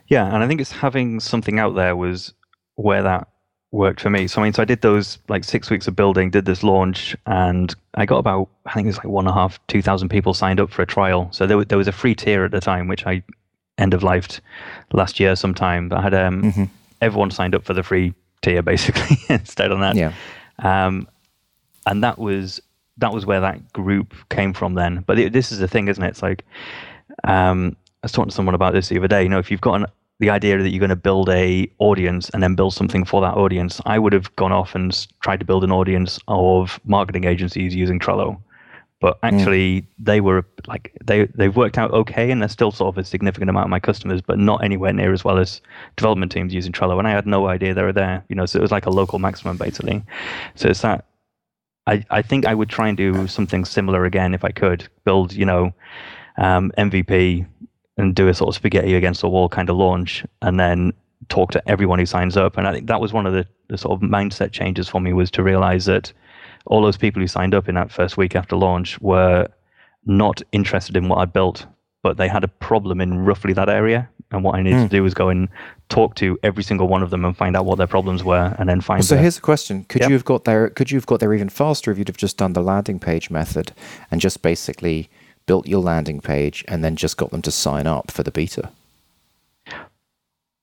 [0.08, 2.34] Yeah, and I think it's having something out there was
[2.76, 3.28] where that
[3.72, 4.28] worked for me.
[4.28, 7.16] So I mean, so I did those like six weeks of building, did this launch,
[7.26, 10.10] and I got about I think it was like one and a half, two thousand
[10.10, 11.30] people signed up for a trial.
[11.32, 13.24] So there, there was a free tier at the time, which I
[13.78, 14.40] end of lifed
[14.94, 15.90] last year sometime.
[15.90, 16.64] But I had um, mm-hmm.
[17.02, 19.96] everyone signed up for the free tier basically instead on that.
[19.96, 20.14] Yeah.
[20.60, 21.08] Um,
[21.86, 22.62] and that was
[22.98, 25.04] that was where that group came from then.
[25.06, 26.10] But it, this is the thing, isn't it?
[26.10, 26.46] It's like
[27.24, 29.24] um, I was talking to someone about this the other day.
[29.24, 29.86] You know, if you've got an
[30.20, 33.36] the idea that you're going to build a audience and then build something for that
[33.36, 33.80] audience.
[33.86, 38.00] I would have gone off and tried to build an audience of marketing agencies using
[38.00, 38.42] Trello,
[39.00, 39.26] but hmm.
[39.26, 39.88] actually mm.
[40.00, 43.50] they were like they they've worked out okay, and they're still sort of a significant
[43.50, 45.62] amount of my customers, but not anywhere near as well as
[45.98, 46.98] development teams using Trello.
[46.98, 48.48] And I had no idea they were there, you know.
[48.48, 50.04] So it was like a local maximum basically.
[50.56, 51.06] So it's that.
[51.86, 55.32] I, I think I would try and do something similar again if I could build,
[55.32, 55.72] you know,
[56.38, 57.48] um, MVP
[57.98, 60.94] and do a sort of spaghetti against the wall kind of launch and then
[61.30, 62.58] talk to everyone who signs up.
[62.58, 65.14] And I think that was one of the, the sort of mindset changes for me
[65.14, 66.14] was to realize that
[66.66, 69.48] all those people who signed up in that first week after launch were
[70.06, 71.66] not interested in what I built,
[72.04, 74.10] but they had a problem in roughly that area.
[74.32, 74.84] And what I needed mm.
[74.84, 75.48] to do was go and
[75.88, 78.68] talk to every single one of them and find out what their problems were, and
[78.68, 79.06] then find.
[79.06, 80.10] So here's a question: Could yep.
[80.10, 80.70] you have got there?
[80.70, 83.30] Could you have got there even faster if you'd have just done the landing page
[83.30, 83.72] method
[84.12, 85.10] and just basically
[85.48, 88.70] built your landing page, and then just got them to sign up for the beta?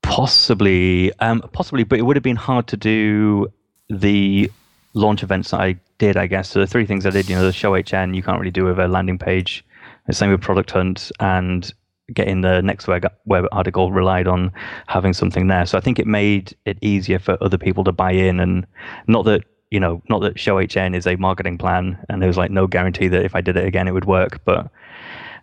[0.02, 3.48] Possibly, um, possibly, but it would have been hard to do
[3.90, 4.50] the
[4.94, 6.50] launch events that I did, I guess.
[6.50, 8.64] So the three things I did, you know, the show HN, you can't really do
[8.64, 9.64] with a landing page.
[10.06, 11.72] The same with Product Hunt and
[12.12, 14.52] getting the next web, web article relied on
[14.86, 15.64] having something there.
[15.64, 18.66] So I think it made it easier for other people to buy in and
[19.06, 22.36] not that you know, not that Show HN is a marketing plan, and there was
[22.36, 24.40] like no guarantee that if I did it again, it would work.
[24.44, 24.70] But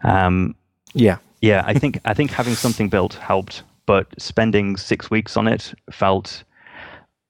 [0.05, 0.55] um,
[0.93, 5.49] yeah, yeah, I think I think having something built helped, but spending six weeks on
[5.49, 6.45] it felt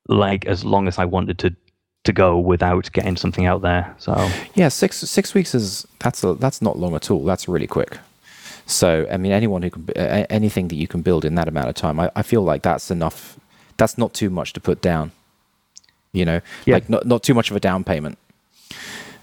[0.08, 1.56] like as long as I wanted to
[2.04, 3.96] to go without getting something out there.
[3.98, 4.14] So
[4.54, 7.26] yeah, six six weeks is that's a, that's not long at all.
[7.26, 7.98] That's really quick.
[8.68, 11.70] So I mean, anyone who can uh, anything that you can build in that amount
[11.70, 13.40] of time, I, I feel like that's enough.
[13.78, 15.12] That's not too much to put down.
[16.14, 16.76] You know, yeah.
[16.76, 18.18] like not not too much of a down payment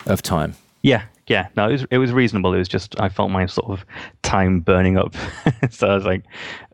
[0.07, 0.55] of time.
[0.83, 1.48] Yeah, yeah.
[1.57, 2.55] No, it was it was reasonable.
[2.55, 3.85] It was just I felt my sort of
[4.22, 5.14] time burning up,
[5.70, 6.24] so I was like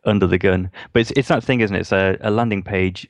[0.05, 0.71] under the gun.
[0.93, 1.81] But it's it's that thing, isn't it?
[1.81, 3.09] It's a, a landing page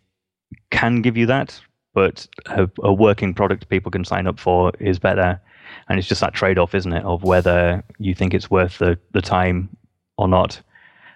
[0.71, 1.61] can give you that,
[1.93, 5.41] but a, a, working product people can sign up for is better.
[5.89, 8.99] And it's just that trade off, isn't it, of whether you think it's worth the,
[9.13, 9.77] the time
[10.17, 10.61] or not.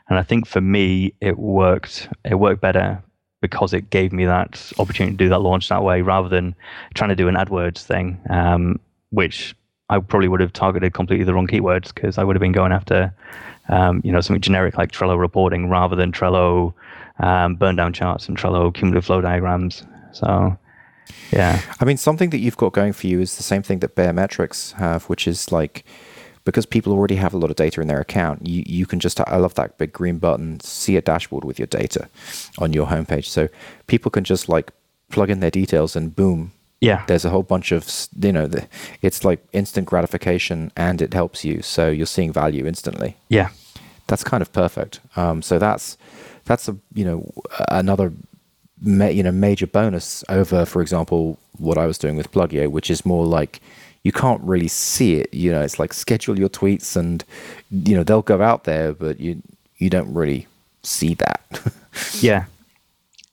[0.09, 2.09] And I think for me, it worked.
[2.25, 3.03] It worked better
[3.41, 6.55] because it gave me that opportunity to do that launch that way, rather than
[6.95, 9.55] trying to do an AdWords thing, um, which
[9.89, 12.73] I probably would have targeted completely the wrong keywords because I would have been going
[12.73, 13.15] after,
[13.69, 16.75] um, you know, something generic like Trello reporting rather than Trello
[17.21, 19.85] um, burn down charts and Trello cumulative flow diagrams.
[20.13, 20.59] So
[21.31, 21.61] yeah.
[21.81, 24.73] I mean, something that you've got going for you is the same thing that Baremetrics
[24.73, 25.85] have, which is like
[26.49, 29.21] because people already have a lot of data in their account, you, you can just,
[29.21, 32.09] I love that big green button, see a dashboard with your data
[32.57, 33.27] on your homepage.
[33.27, 33.51] So
[33.87, 34.73] people can just like
[35.11, 36.53] plug in their details and boom.
[36.81, 37.05] Yeah.
[37.07, 37.87] There's a whole bunch of,
[38.19, 38.67] you know, the,
[39.03, 41.61] it's like instant gratification and it helps you.
[41.61, 43.19] So you're seeing value instantly.
[43.29, 43.51] Yeah.
[44.07, 45.01] That's kind of perfect.
[45.17, 45.99] Um, so that's,
[46.47, 47.31] that's a, you know,
[47.69, 48.11] another
[48.81, 52.91] ma- you know major bonus over, for example, what I was doing with Plugio, which
[52.91, 53.61] is more like
[54.09, 55.35] you can't really see it.
[55.35, 57.23] You know, it's like schedule your tweets, and
[57.71, 59.43] you know they'll go out there, but you
[59.77, 60.47] you don't really
[60.83, 61.43] see that.
[62.21, 62.47] yeah,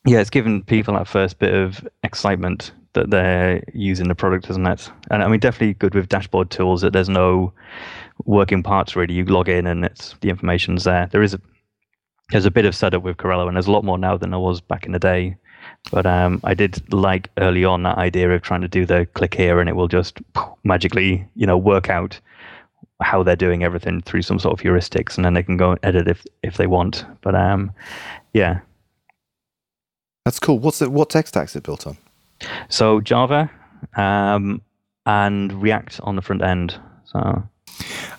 [0.06, 4.68] yeah, it's given people that first bit of excitement that they're using the product, isn't
[4.68, 4.92] it?
[5.10, 7.54] And I mean, definitely good with dashboard tools that there's no
[8.26, 9.14] working parts really.
[9.14, 11.08] You log in and it's the information's there.
[11.10, 11.40] There is a
[12.32, 14.40] there's a bit of setup with Corrello, and there's a lot more now than there
[14.42, 15.38] was back in the day.
[15.92, 19.34] But um, I did like early on that idea of trying to do the click
[19.34, 20.20] here, and it will just
[20.64, 22.20] magically, you know, work out
[23.02, 25.80] how they're doing everything through some sort of heuristics, and then they can go and
[25.84, 27.06] edit if if they want.
[27.22, 27.72] But um,
[28.34, 28.60] yeah,
[30.24, 30.60] that's cool.
[30.60, 30.92] What's it?
[30.92, 31.98] What tech stack is it built on?
[32.70, 33.50] So Java
[33.96, 34.62] um,
[35.06, 36.80] and React on the front end.
[37.06, 37.48] So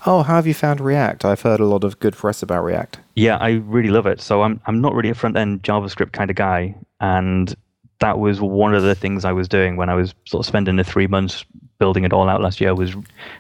[0.06, 1.24] Oh, how have you found React?
[1.24, 2.98] I've heard a lot of good press about React.
[3.14, 4.20] Yeah, I really love it.
[4.20, 7.54] So I'm I'm not really a front end JavaScript kind of guy, and
[8.00, 10.76] that was one of the things I was doing when I was sort of spending
[10.76, 11.44] the three months
[11.78, 12.74] building it all out last year.
[12.74, 12.94] Was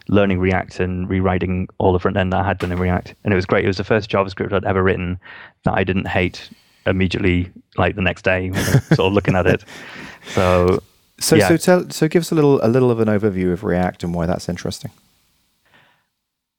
[0.08, 3.32] learning React and rewriting all the front end that I had done in React, and
[3.32, 3.64] it was great.
[3.64, 5.18] It was the first JavaScript I'd ever written
[5.64, 6.50] that I didn't hate
[6.86, 9.64] immediately, like the next day, sort of looking at it.
[10.28, 10.82] So.
[11.18, 11.48] So, yeah.
[11.48, 14.12] so tell, so give us a little, a little of an overview of React and
[14.12, 14.90] why that's interesting.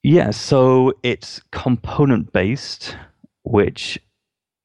[0.08, 2.96] Yeah, so it's component based,
[3.44, 4.00] which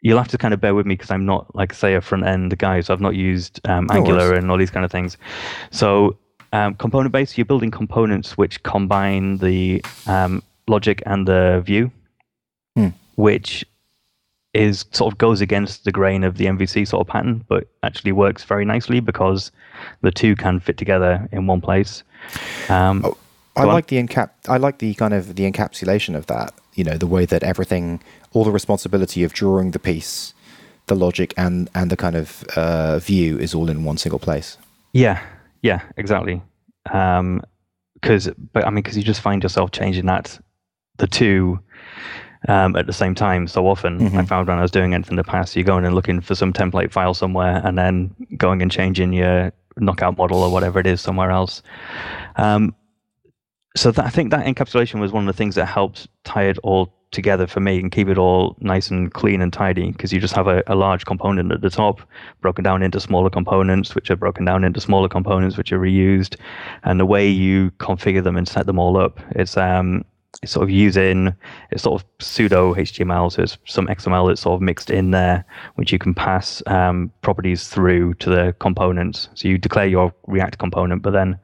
[0.00, 2.24] you'll have to kind of bear with me because I'm not, like, say, a front
[2.24, 5.16] end guy, so I've not used um, Angular and all these kind of things.
[5.72, 6.16] So,
[6.52, 11.90] um, component based, you're building components which combine the um, logic and the view,
[12.76, 12.90] hmm.
[13.16, 13.64] which
[14.55, 18.12] is sort of goes against the grain of the MVC sort of pattern, but actually
[18.12, 19.50] works very nicely because
[20.02, 22.05] the two can fit together in one place.
[22.68, 23.16] Um, oh,
[23.57, 24.31] I like the encap.
[24.49, 26.55] I like the kind of the encapsulation of that.
[26.75, 30.33] You know, the way that everything, all the responsibility of drawing the piece,
[30.87, 34.57] the logic, and and the kind of uh, view is all in one single place.
[34.93, 35.23] Yeah,
[35.62, 36.43] yeah, exactly.
[36.85, 40.38] Because, um, but I mean, because you just find yourself changing that,
[40.97, 41.61] the two,
[42.49, 43.99] um, at the same time so often.
[43.99, 44.19] Mm-hmm.
[44.19, 46.35] I found when I was doing anything in the past, you're going and looking for
[46.35, 50.87] some template file somewhere, and then going and changing your knockout model or whatever it
[50.87, 51.62] is somewhere else.
[52.37, 52.75] Um,
[53.77, 56.59] so that, I think that encapsulation was one of the things that helped tie it
[56.63, 60.21] all together for me and keep it all nice and clean and tidy because you
[60.21, 62.01] just have a, a, large component at the top
[62.41, 66.37] broken down into smaller components which are broken down into smaller components which are reused.
[66.85, 70.05] And the way you configure them and set them all up it's um
[70.40, 71.35] it's sort of using
[71.71, 75.45] it's sort of pseudo HTML, so it's some XML that's sort of mixed in there,
[75.75, 79.29] which you can pass um, properties through to the components.
[79.35, 81.38] So you declare your React component, but then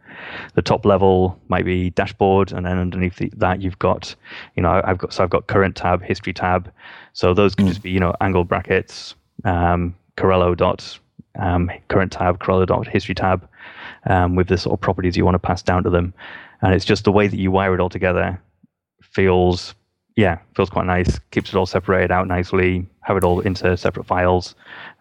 [0.54, 4.14] the top level might be dashboard, and then underneath the, that you've got,
[4.56, 6.72] you know, I've got so I've got current tab, history tab.
[7.12, 7.70] So those could mm.
[7.70, 10.98] just be you know angle brackets, um, Corrello dot
[11.38, 13.46] um, current tab, Corrello dot history tab,
[14.06, 16.14] um, with the sort of properties you want to pass down to them.
[16.62, 18.40] And it's just the way that you wire it all together
[19.12, 19.74] feels
[20.16, 21.18] yeah feels quite nice.
[21.30, 22.86] Keeps it all separated out nicely.
[23.00, 24.54] Have it all into separate files,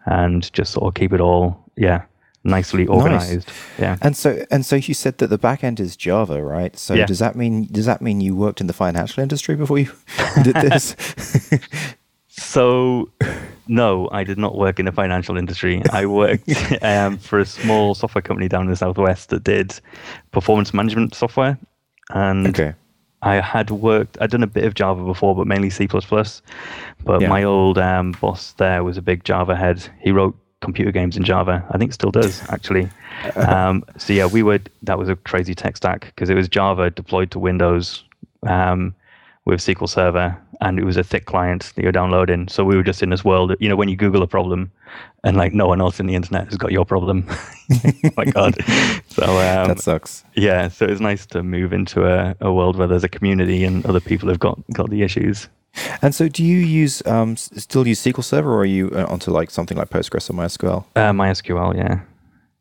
[0.06, 2.02] and just sort of keep it all yeah
[2.44, 3.50] nicely organized.
[3.78, 3.96] Yeah.
[4.00, 6.78] And so and so you said that the back end is Java, right?
[6.78, 7.06] So Yeah.
[7.06, 9.92] does that mean does that mean you worked in the financial industry before you
[10.42, 10.96] did this?
[12.40, 13.10] So,
[13.66, 15.82] no, I did not work in the financial industry.
[15.92, 16.48] I worked
[16.82, 19.78] um, for a small software company down in the southwest that did
[20.30, 21.58] performance management software,
[22.10, 22.74] and okay.
[23.22, 24.16] I had worked.
[24.20, 25.86] I'd done a bit of Java before, but mainly C++.
[25.86, 27.28] But Yeah.
[27.28, 29.88] my old um, boss there was a big Java head.
[30.00, 31.64] He wrote computer games in Java.
[31.70, 32.88] I think still does actually.
[33.36, 36.90] um, so yeah, we were, That was a crazy tech stack because it was Java
[36.90, 38.04] deployed to Windows
[38.46, 38.94] um,
[39.48, 42.48] with SQL Server, and it was a thick client that you're downloading.
[42.48, 43.54] So we were just in this world.
[43.58, 44.70] You know, when you Google a problem,
[45.24, 47.26] and like no one else in the internet has got your problem.
[47.84, 48.54] oh my God.
[49.08, 50.22] So um, that sucks.
[50.36, 53.84] yeah, so it's nice to move into a, a world where there's a community and
[53.84, 55.48] other people have got, got the issues.
[56.02, 59.32] And so do you use um still use SQL Server or are you uh, onto
[59.32, 60.84] like something like Postgres or MySQL?
[60.94, 62.00] Uh, MySQL, yeah.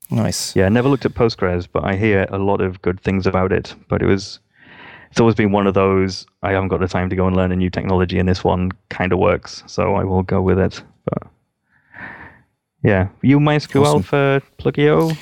[0.09, 0.55] Nice.
[0.55, 3.75] Yeah, never looked at Postgres, but I hear a lot of good things about it.
[3.87, 4.39] But it was,
[5.11, 7.51] it's always been one of those, I haven't got the time to go and learn
[7.51, 10.81] a new technology, and this one kind of works, so I will go with it.
[11.05, 11.23] But
[12.83, 14.03] yeah, you MySQL Awesome.
[14.03, 15.17] for Plugio?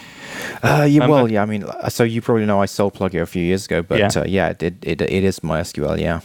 [0.62, 1.42] Uh, yeah, Um, well, yeah.
[1.42, 4.00] I mean, uh, so you probably know I sold Plugio a few years ago, but
[4.00, 4.10] Yeah.
[4.16, 6.00] uh, yeah it, it, it, it is MySQL.
[6.00, 6.20] Yeah,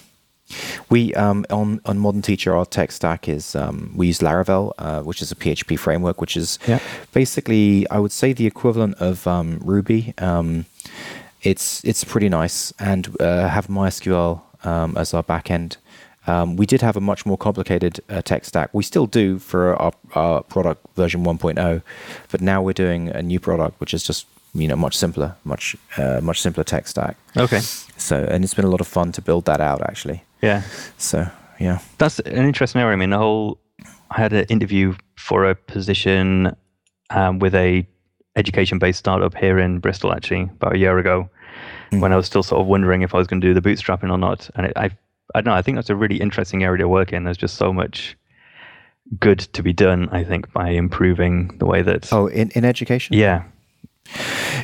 [0.88, 5.02] we um, on on Modern Teacher our tech stack is um, we use Laravel, uh,
[5.02, 6.80] which is a PHP framework, which is Yeah.
[7.12, 10.12] basically I would say the equivalent of um, Ruby.
[11.42, 15.76] It's it's pretty nice, and uh, have MySQL um, as our backend.
[16.26, 18.70] Um, we did have a much more complicated uh, tech stack.
[18.74, 21.82] We still do for our, our product version 1.0,
[22.30, 25.76] but now we're doing a new product which is just you know much simpler, much
[25.96, 27.16] uh, much simpler tech stack.
[27.36, 27.60] Okay.
[27.96, 30.24] So and it's been a lot of fun to build that out actually.
[30.42, 30.62] Yeah.
[30.98, 31.26] So
[31.60, 32.94] yeah, That's an interesting area.
[32.94, 33.60] I mean, the whole.
[34.10, 36.56] I had an interview for a position
[37.10, 37.86] um, with a
[38.36, 41.28] education-based startup here in Bristol, actually, about a year ago,
[41.90, 44.10] when I was still sort of wondering if I was going to do the bootstrapping
[44.10, 44.48] or not.
[44.54, 44.90] And it, I,
[45.34, 45.54] I don't know.
[45.54, 47.24] I think that's a really interesting area to work in.
[47.24, 48.16] There's just so much
[49.18, 50.08] good to be done.
[50.10, 52.12] I think by improving the way that.
[52.12, 53.16] Oh, in, in education?
[53.16, 53.44] Yeah.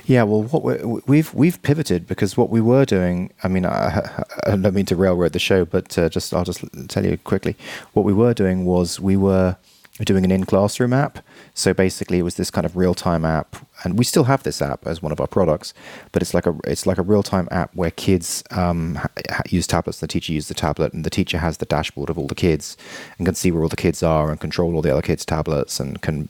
[0.06, 3.32] Yeah, well, what we're, we've we've pivoted because what we were doing.
[3.44, 6.64] I mean, I, I don't mean to railroad the show, but uh, just I'll just
[6.88, 7.56] tell you quickly.
[7.92, 9.56] What we were doing was we were
[10.04, 11.18] doing an in-classroom app.
[11.54, 14.86] So basically, it was this kind of real-time app, and we still have this app
[14.86, 15.72] as one of our products.
[16.12, 20.00] But it's like a it's like a real-time app where kids um, ha- use tablets.
[20.00, 22.76] The teacher uses the tablet, and the teacher has the dashboard of all the kids
[23.16, 25.80] and can see where all the kids are and control all the other kids' tablets
[25.80, 26.28] and can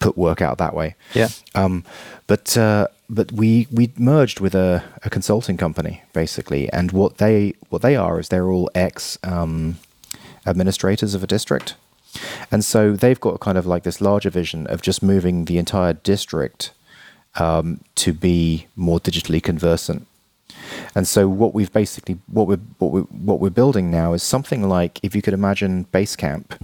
[0.00, 0.94] put work out that way.
[1.14, 1.28] Yeah.
[1.54, 1.84] Um,
[2.26, 7.54] but uh, but we we merged with a, a consulting company basically, and what they
[7.70, 9.78] what they are is they're all ex um,
[10.46, 11.74] administrators of a district,
[12.50, 15.92] and so they've got kind of like this larger vision of just moving the entire
[15.92, 16.72] district
[17.34, 20.06] um, to be more digitally conversant.
[20.94, 24.68] And so what we've basically what we're what we what we're building now is something
[24.68, 26.60] like if you could imagine Basecamp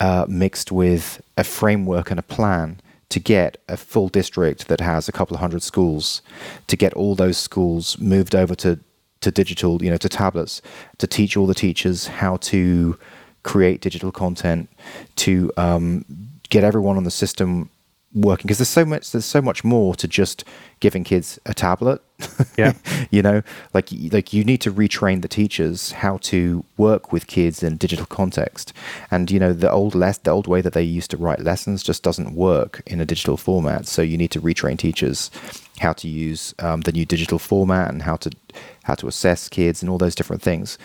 [0.00, 5.08] uh, mixed with a framework and a plan to get a full district that has
[5.08, 6.22] a couple of hundred schools,
[6.66, 8.80] to get all those schools moved over to
[9.20, 10.62] to digital, you know, to tablets,
[10.98, 12.98] to teach all the teachers how to
[13.46, 14.68] create digital content,
[15.14, 16.04] to um,
[16.50, 17.70] get everyone on the system
[18.16, 20.42] working because there's so much there's so much more to just
[20.80, 22.02] giving kids a tablet.
[22.56, 22.72] Yeah.
[23.10, 23.42] you know
[23.74, 28.06] like like you need to retrain the teachers how to work with kids in digital
[28.06, 28.72] context.
[29.10, 31.82] And you know the old less the old way that they used to write lessons
[31.82, 33.86] just doesn't work in a digital format.
[33.86, 35.30] So you need to retrain teachers
[35.80, 38.30] how to use um, the new digital format and how to
[38.84, 40.78] how to assess kids and all those different things.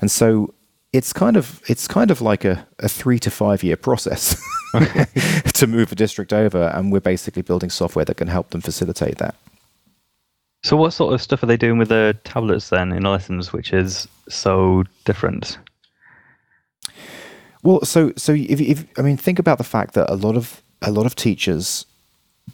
[0.00, 0.54] And so
[0.92, 4.42] it's kind of it's kind of like a, a three to five year process
[5.52, 9.18] to move a district over and we're basically building software that can help them facilitate
[9.18, 9.34] that
[10.62, 13.72] So, what sort of stuff are they doing with the tablets then in lessons, which
[13.72, 15.58] is so different?
[17.62, 20.62] Well, so so if, if I mean, think about the fact that a lot of
[20.82, 21.86] a lot of teachers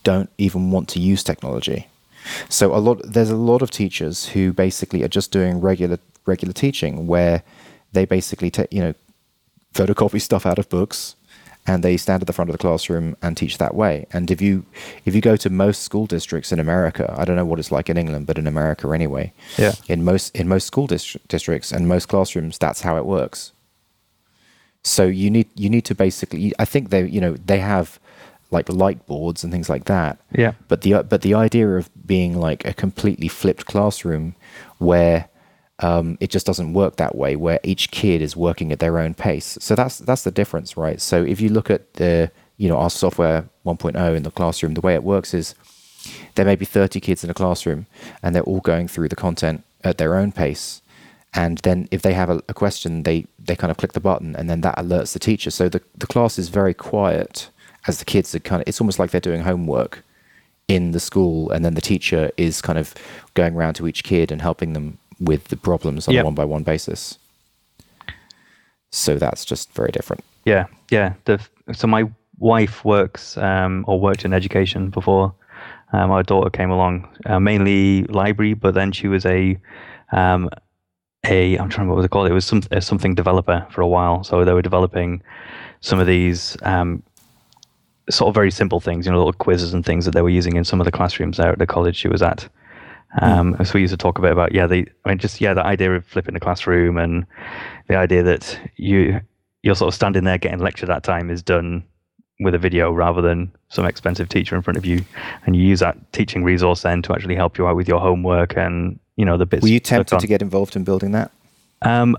[0.05, 1.89] don't even want to use technology.
[2.49, 6.53] So a lot there's a lot of teachers who basically are just doing regular regular
[6.53, 7.43] teaching where
[7.97, 8.95] they basically take you know
[9.75, 11.17] photocopy stuff out of books
[11.69, 14.07] and they stand at the front of the classroom and teach that way.
[14.13, 14.65] And if you
[15.07, 17.89] if you go to most school districts in America, I don't know what it's like
[17.93, 19.73] in England, but in America anyway, Yeah.
[19.89, 23.53] in most in most school distri- districts and most classrooms, that's how it works.
[24.83, 26.53] So you need you need to basically.
[26.59, 27.99] I think they you know they have
[28.53, 30.19] like light boards and things like that.
[30.43, 30.53] Yeah.
[30.69, 34.35] But the but the idea of being like a completely flipped classroom
[34.79, 35.29] where
[35.81, 39.15] um, it just doesn't work that way, where each kid is working at their own
[39.15, 39.59] pace.
[39.61, 41.01] So that's that's the difference, right?
[41.01, 44.81] So if you look at the you know, our software 1.0 in the classroom, the
[44.81, 45.55] way it works is
[46.35, 47.87] there may be 30 kids in a classroom
[48.23, 50.81] and they're all going through the content at their own pace.
[51.35, 54.35] And then if they have a, a question, they, they kind of click the button
[54.37, 55.51] and then that alerts the teacher.
[55.51, 57.51] So the, the class is very quiet
[57.87, 60.03] as the kids are kind of, it's almost like they're doing homework
[60.67, 61.51] in the school.
[61.51, 62.95] And then the teacher is kind of
[63.35, 66.23] going around to each kid and helping them with the problems on Yep.
[66.23, 67.19] a one by one basis.
[68.91, 70.25] So that's just very different.
[70.45, 71.15] Yeah, yeah.
[71.25, 71.41] The,
[71.73, 72.09] so my
[72.39, 75.35] wife works um, or worked in education before
[75.93, 79.59] um, our daughter came along, uh, mainly library, but then she was a
[80.13, 80.49] um,
[81.27, 82.29] a I'm trying to remember what was it called.
[82.29, 84.23] It was some a something developer for a while.
[84.25, 85.23] So they were developing
[85.81, 87.03] some of these um,
[88.11, 90.57] sort of very simple things, you know, little quizzes and things that they were using
[90.57, 92.49] in some of the classrooms there at the college she was at.
[93.21, 95.55] Um, So we used to talk a bit about yeah, the I mean just yeah,
[95.55, 97.27] the idea of flipping the classroom and
[97.89, 99.21] the idea that you
[99.63, 101.83] you're sort of standing there getting lectured that time is done
[102.41, 105.05] with a video rather than some expensive teacher in front of you,
[105.45, 108.57] and you use that teaching resource then to actually help you out with your homework
[108.57, 109.63] and you know the bits.
[109.63, 111.31] Were you tempted to get involved in building that?
[111.83, 112.17] Um,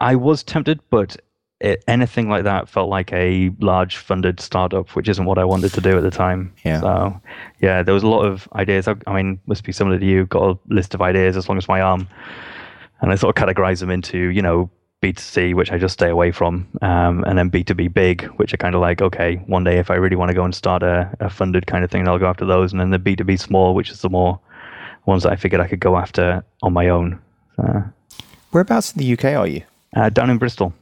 [0.00, 1.16] I was tempted, but
[1.64, 5.72] it, anything like that felt like a large funded startup, which isn't what I wanted
[5.72, 6.52] to do at the time.
[6.64, 6.80] Yeah.
[6.80, 7.20] So,
[7.60, 8.86] yeah, there was a lot of ideas.
[8.86, 10.26] I, I mean, must be similar to you.
[10.26, 12.06] Got a list of ideas as long as my arm,
[13.00, 14.70] and I sort of categorize them into, you know,
[15.02, 18.74] B2C, which I just stay away from, um, and then B2B big, which are kind
[18.74, 21.28] of like, okay, one day if I really want to go and start a, a
[21.28, 24.00] funded kind of thing, I'll go after those, and then the B2B small, which is
[24.00, 24.40] the more
[25.06, 27.20] ones that I figured I could go after on my own.
[27.56, 27.84] So,
[28.52, 29.62] Whereabouts in the UK are you?
[29.96, 30.72] uh, down in Bristol.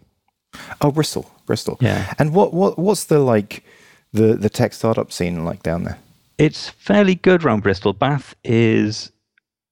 [0.80, 1.78] Oh, Bristol, Bristol.
[1.80, 2.12] Yeah.
[2.18, 3.64] And what what what's the like
[4.12, 5.98] the the tech startup scene like down there?
[6.38, 7.92] It's fairly good around Bristol.
[7.92, 9.12] Bath is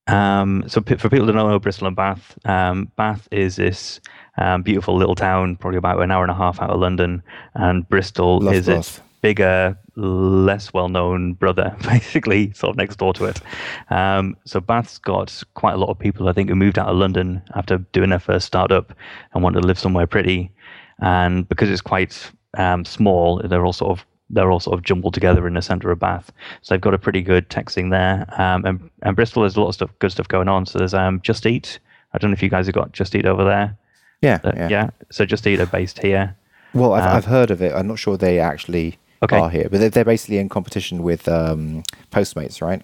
[0.07, 4.01] um, so p- for people that don't know Bristol and Bath, um, Bath is this
[4.39, 7.23] um, beautiful little town, probably about an hour and a half out of London,
[7.55, 13.27] and Bristol Love is its bigger, less well-known brother, basically, sort of next door to
[13.27, 13.41] it.
[13.91, 16.97] Um, so Bath's got quite a lot of people, I think, who moved out of
[16.97, 18.93] London after doing their first startup
[19.35, 20.51] and wanted to live somewhere pretty.
[21.01, 25.13] And because it's quite um, small, they're all sort of they're all sort of jumbled
[25.13, 26.31] together in the centre of Bath.
[26.63, 28.27] So they've got a pretty good texting there.
[28.41, 30.67] Um, and, and Bristol has a lot of stuff, good stuff going on.
[30.67, 31.81] So there's um, Just Eat.
[32.15, 33.77] I don't know if you guys have got Just Eat over there.
[34.23, 34.69] Yeah, Uh, yeah.
[34.69, 34.91] yeah.
[35.11, 36.37] So Just Eat are based here.
[36.75, 37.75] Well, I've Uh, I've heard of it.
[37.75, 39.37] I'm not sure they actually Okay.
[39.37, 41.83] are here, but they're, they're basically in competition with um,
[42.13, 42.83] Postmates, right?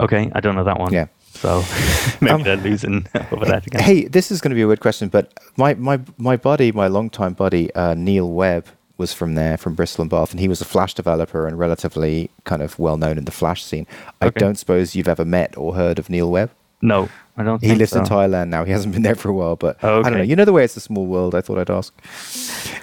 [0.00, 0.92] Okay, I don't know that one.
[0.94, 1.06] Yeah.
[1.36, 1.62] So
[2.20, 3.82] maybe Um, they're losing over there again.
[3.82, 6.86] Hey, this is going to be a weird question, but my my my buddy, my
[6.88, 8.66] longtime buddy, uh, Neil Webb,
[8.98, 12.30] was from there, from Bristol and Bath, and he was a Flash developer and relatively
[12.44, 13.86] kind of well known in the Flash scene.
[14.22, 14.40] I Okay.
[14.40, 16.50] don't suppose you've ever met or heard of Neil Webb.
[16.82, 17.60] No, I don't.
[17.60, 18.00] He think lives so.
[18.00, 18.64] in Thailand now.
[18.64, 20.18] He hasn't been there for a while, but Oh, I don't know.
[20.18, 20.24] okay.
[20.28, 21.34] You know the way it's a small world.
[21.34, 21.92] I thought I'd ask.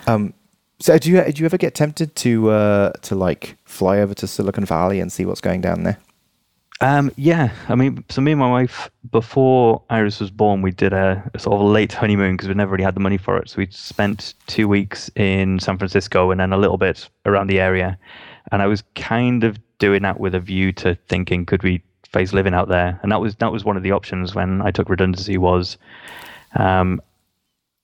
[0.08, 0.34] Um,
[0.80, 4.28] so do you do you ever get tempted to uh, to like fly over to
[4.28, 5.97] Silicon Valley and see what's going down there?
[6.82, 10.91] Um, yeah, I mean, so me and my wife, before Iris was born, we did
[10.91, 13.38] a, a sort of a late honeymoon because we never really had the money for
[13.38, 13.49] it.
[13.49, 17.59] So we spent two weeks in San Francisco and then a little bit around the
[17.59, 17.97] area.
[18.51, 22.34] And I was kind of doing that with a view to thinking, could we face
[22.34, 22.99] living out there?
[23.01, 25.78] And that was that was one of the options when I took redundancy was
[26.55, 27.01] um,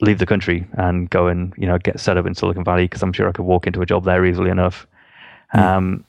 [0.01, 3.03] leave the country and go and you know get set up in Silicon Valley because
[3.03, 4.87] I'm sure I could walk into a job there easily enough.
[5.53, 6.05] Um,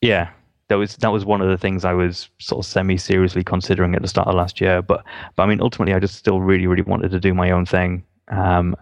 [0.00, 0.30] yeah,
[0.68, 3.94] that was that was one of the things I was sort of semi seriously considering
[3.94, 4.82] at the start of last year.
[4.82, 5.04] But
[5.36, 8.04] but I mean, ultimately, I just still really really wanted to do my own thing.
[8.28, 8.76] Um,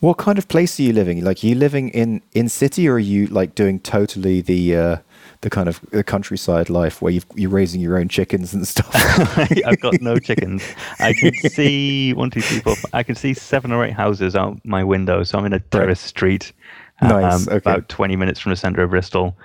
[0.00, 1.22] What kind of place are you living?
[1.24, 4.96] Like, are you living in in city, or are you like doing totally the uh,
[5.42, 8.90] the kind of the countryside life where you've, you're raising your own chickens and stuff?
[9.64, 10.62] I've got no chickens.
[10.98, 12.74] I can see one, two, three, four.
[12.74, 15.22] Five, I can see seven or eight houses out my window.
[15.22, 16.52] So I'm in a terrace street,
[17.00, 17.56] Nice, um, okay.
[17.56, 19.36] about 20 minutes from the centre of Bristol.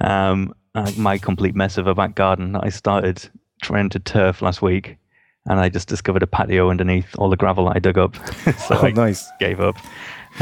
[0.00, 3.28] Um, uh, my complete mess of a back garden I started
[3.62, 4.96] trying to turf last week,
[5.46, 8.14] and I just discovered a patio underneath all the gravel that I dug up.
[8.58, 9.28] so Oh, I nice.
[9.40, 9.76] gave up.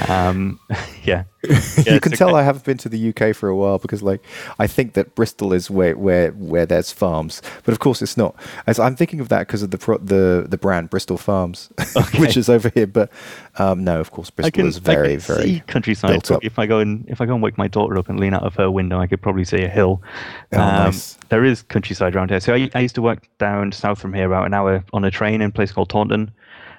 [0.08, 0.60] Um,
[1.04, 1.24] yeah.
[1.86, 2.38] you can tell okay.
[2.38, 4.24] I haven't been to the UK for a while because, like,
[4.58, 8.34] I think that Bristol is where where where there's farms, but of course it's not.
[8.66, 11.70] As I'm thinking of that because of the pro- the the brand Bristol Farms,
[12.18, 12.86] which is over here.
[12.86, 13.10] But
[13.58, 16.22] um, no, of course Bristol can, is very very countryside.
[16.42, 18.42] If I go and if I go and wake my daughter up and lean out
[18.44, 20.02] of her window, I could probably see a hill.
[20.52, 21.18] Oh, nice.
[21.28, 22.40] There is countryside around here.
[22.40, 25.10] So I, I used to work down south from here, about an hour on a
[25.10, 26.30] train in a place called Taunton,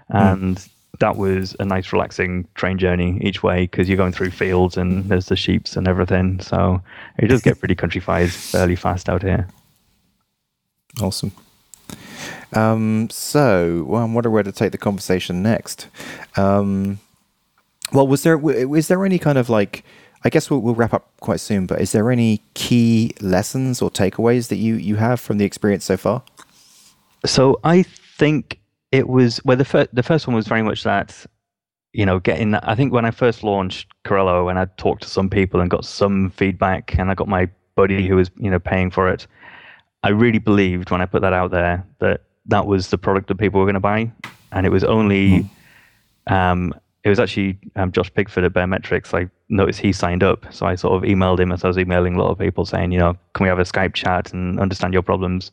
[0.09, 0.17] Hmm.
[0.17, 0.67] and
[0.99, 5.05] that was a nice, relaxing train journey each way because you're going through fields and
[5.05, 6.39] there's the sheeps and everything.
[6.39, 6.81] So
[7.17, 9.47] it does get pretty countrified fairly fast out here.
[11.01, 11.31] Awesome.
[12.53, 15.87] Um, so, well, I wonder where to take the conversation next.
[16.37, 16.99] Um,
[17.91, 19.83] well, was there is there any kind of like
[20.25, 21.67] I guess we'll, we'll wrap up quite soon.
[21.67, 25.85] But is there any key lessons or takeaways that you you have from the experience
[25.85, 26.23] so far?
[27.25, 28.59] So I think
[28.91, 31.25] it was well the first the first one was very much that
[31.93, 35.09] you know getting that I think when I first launched Corrello and I talked to
[35.09, 38.59] some people and got some feedback and I got my buddy who was you know
[38.59, 39.27] paying for it
[40.03, 43.35] I really believed when I put that out there that that was the product that
[43.35, 44.11] people were going to buy
[44.51, 45.49] and it was only
[46.29, 46.31] mm.
[46.31, 46.73] um,
[47.05, 49.13] it was actually um, Josh Pigford at Baremetrics.
[49.13, 52.15] I noticed he signed up, so I sort of emailed him as I was emailing
[52.15, 54.91] a lot of people saying, you know, can we have a Skype chat and understand
[54.91, 55.51] your problems?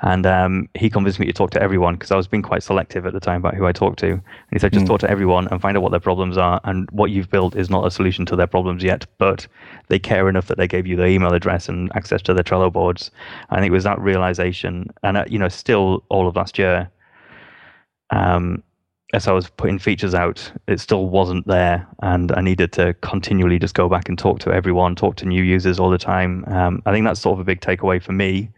[0.00, 3.04] And um, he convinced me to talk to everyone because I was being quite selective
[3.04, 4.12] at the time about who I talked to.
[4.12, 4.88] And he said, just mm.
[4.88, 6.62] talk to everyone and find out what their problems are.
[6.64, 9.46] And what you've built is not a solution to their problems yet, but
[9.88, 12.72] they care enough that they gave you their email address and access to their Trello
[12.72, 13.10] boards.
[13.50, 14.88] And it was that realization.
[15.02, 16.90] And, uh, you know, still all of last year,
[18.08, 18.62] um,
[19.12, 23.58] as I was putting features out, it still wasn't there, and I needed to continually
[23.58, 26.44] just go back and talk to everyone, talk to new users all the time.
[26.46, 28.50] Um, I think that's sort of a big takeaway for me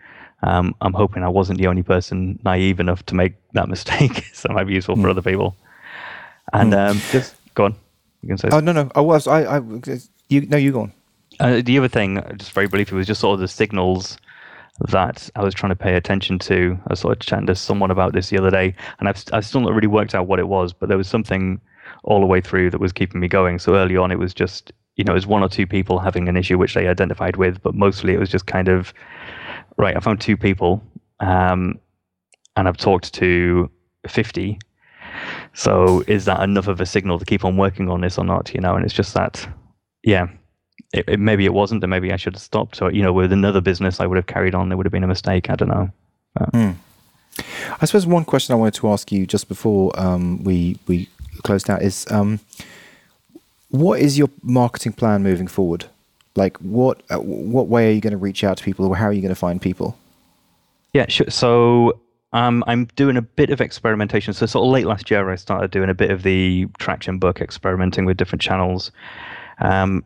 [0.42, 4.50] um, I'm hoping I wasn't the only person naive enough to make that mistake, so
[4.50, 5.02] it might be useful mm.
[5.02, 5.18] for hmm.
[5.18, 5.56] other people.
[6.52, 6.90] And mm.
[6.90, 7.74] um, just go on.
[8.22, 8.48] You can say.
[8.50, 8.90] Oh no, no.
[8.94, 9.26] I was.
[9.26, 9.58] I.
[9.58, 9.60] I
[10.28, 10.42] you.
[10.42, 10.92] No, you go on.
[11.40, 14.18] Uh, the other thing, just very briefly, was just sort of the signals
[14.88, 16.78] that I was trying to pay attention to.
[16.86, 19.44] I was sort of chatting to someone about this the other day, and I've, I've
[19.44, 21.60] still not really worked out what it was, but there was something
[22.04, 23.58] all the way through that was keeping me going.
[23.58, 26.28] So early on, it was just, you know, it was one or two people having
[26.28, 28.94] an issue which they identified with, but mostly it was just kind of
[29.76, 30.82] right, I found two people,
[31.20, 31.78] um,
[32.56, 33.70] and I've talked to
[34.06, 34.58] 50.
[35.54, 38.52] So is that enough of a signal to keep on working on this or not?
[38.54, 39.48] You know, and it's just that,
[40.02, 40.28] yeah,
[40.92, 42.80] it, it, maybe it wasn't, and maybe I should have stopped.
[42.82, 44.68] Or you know, with another business, I would have carried on.
[44.68, 45.50] There would have been a mistake.
[45.50, 45.90] I don't know.
[46.38, 46.76] Mm.
[47.80, 51.08] I suppose one question I wanted to ask you just before um, we we
[51.42, 52.40] closed out is, um,
[53.70, 55.86] what is your marketing plan moving forward?
[56.34, 59.06] Like, what uh, what way are you going to reach out to people, or how
[59.06, 59.96] are you going to find people?
[60.94, 61.30] Yeah, sure.
[61.30, 62.00] So
[62.32, 64.32] um, I'm doing a bit of experimentation.
[64.32, 67.40] So sort of late last year, I started doing a bit of the traction book,
[67.40, 68.90] experimenting with different channels.
[69.60, 70.04] Um,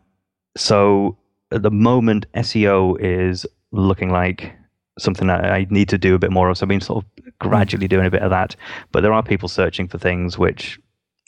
[0.55, 1.17] so
[1.51, 4.53] at the moment, SEO is looking like
[4.99, 6.57] something that I need to do a bit more of.
[6.57, 8.55] So I've been sort of gradually doing a bit of that.
[8.91, 10.79] But there are people searching for things which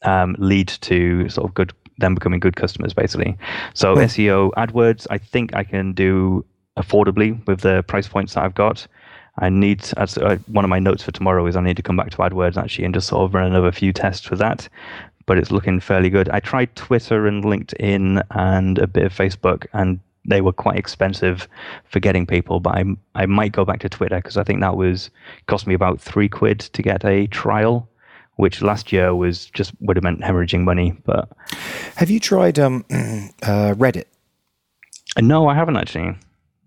[0.04, 3.38] um, lead to sort of good them becoming good customers, basically.
[3.74, 6.46] So SEO, AdWords, I think I can do
[6.78, 8.86] affordably with the price points that I've got.
[9.38, 11.98] I need as uh, one of my notes for tomorrow is I need to come
[11.98, 14.68] back to AdWords actually and just sort of run another few tests for that.
[15.26, 16.30] But it's looking fairly good.
[16.30, 21.48] I tried Twitter and LinkedIn and a bit of Facebook, and they were quite expensive
[21.86, 22.60] for getting people.
[22.60, 22.84] But I
[23.16, 25.10] I might go back to Twitter because I think that was
[25.48, 27.90] cost me about three quid to get a trial
[28.38, 30.96] which last year was just would have meant hemorrhaging money.
[31.06, 31.30] But
[31.96, 34.06] have you tried um, uh, Reddit?
[35.20, 36.16] No, I haven't actually.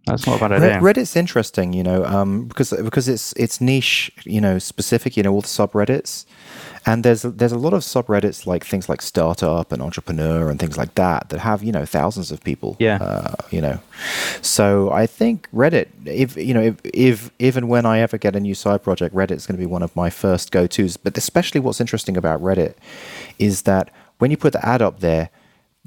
[0.06, 0.78] That's not a bad idea.
[0.80, 5.16] Reddit's interesting, you know, um, because because it's it's niche, you know, specific.
[5.16, 6.24] You know, all the subreddits.
[6.88, 10.78] And there's there's a lot of subreddits like things like startup and entrepreneur and things
[10.78, 12.76] like that that have you know thousands of people.
[12.78, 12.96] Yeah.
[12.96, 13.78] Uh, you know,
[14.40, 18.40] so I think Reddit, if you know, if, if even when I ever get a
[18.40, 20.96] new side project, Reddit is going to be one of my first go tos.
[20.96, 22.74] But especially what's interesting about Reddit
[23.38, 25.28] is that when you put the ad up there,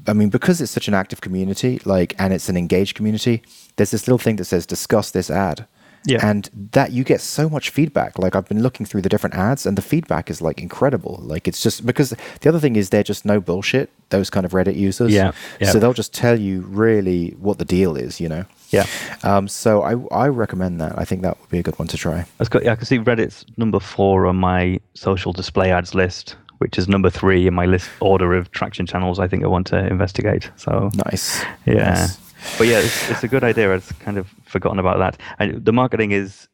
[0.07, 3.41] I mean, because it's such an active community, like, and it's an engaged community,
[3.75, 5.65] there's this little thing that says discuss this ad.
[6.05, 6.25] Yeah.
[6.25, 8.17] And that you get so much feedback.
[8.17, 11.19] Like I've been looking through the different ads and the feedback is like incredible.
[11.21, 14.51] Like it's just because the other thing is they're just no bullshit, those kind of
[14.51, 15.11] Reddit users.
[15.11, 15.31] Yeah.
[15.59, 15.71] yeah.
[15.71, 18.45] So they'll just tell you really what the deal is, you know?
[18.69, 18.85] Yeah.
[19.23, 20.97] Um, so I, I recommend that.
[20.97, 22.25] I think that would be a good one to try.
[22.37, 22.63] That's good.
[22.63, 26.87] Yeah, I can see Reddit's number four on my social display ads list, which is
[26.87, 30.49] number three in my list order of traction channels I think I want to investigate.
[30.55, 31.43] So nice.
[31.65, 31.93] Yeah.
[31.93, 33.73] Nice but yeah, it's, it's, a good idea.
[33.73, 35.19] I've kind of forgotten about that.
[35.39, 36.47] And the marketing is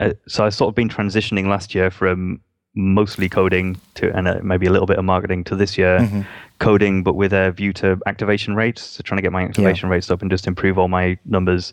[0.00, 2.40] uh, so I've sort of been transitioning last year from
[2.74, 6.22] mostly coding to and uh, maybe a little bit of marketing to this year mm-hmm.
[6.58, 8.82] coding, but with a view to activation rates.
[8.82, 9.94] So trying to get my activation yeah.
[9.94, 11.72] rates up and just improve all my numbers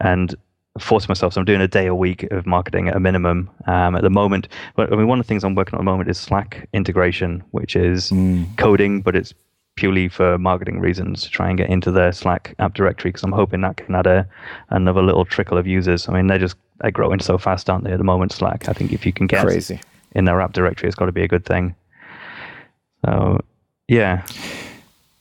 [0.00, 0.34] and
[0.78, 1.32] force myself.
[1.32, 4.10] So I'm doing a day a week of marketing at a minimum um, at the
[4.10, 4.48] moment.
[4.76, 6.68] But I mean, one of the things I'm working on at the moment is Slack
[6.72, 8.56] integration, which is mm.
[8.56, 9.34] coding, but it's
[9.76, 13.32] purely for marketing reasons to try and get into their Slack app directory because I'm
[13.32, 14.28] hoping that can add a
[14.70, 16.08] another little trickle of users.
[16.08, 17.92] I mean, they're just they're growing so fast, aren't they?
[17.92, 18.68] At the moment, Slack.
[18.68, 19.80] I think if you can get crazy
[20.12, 21.74] in their app directory, it's got to be a good thing.
[23.04, 23.40] So,
[23.88, 24.26] yeah.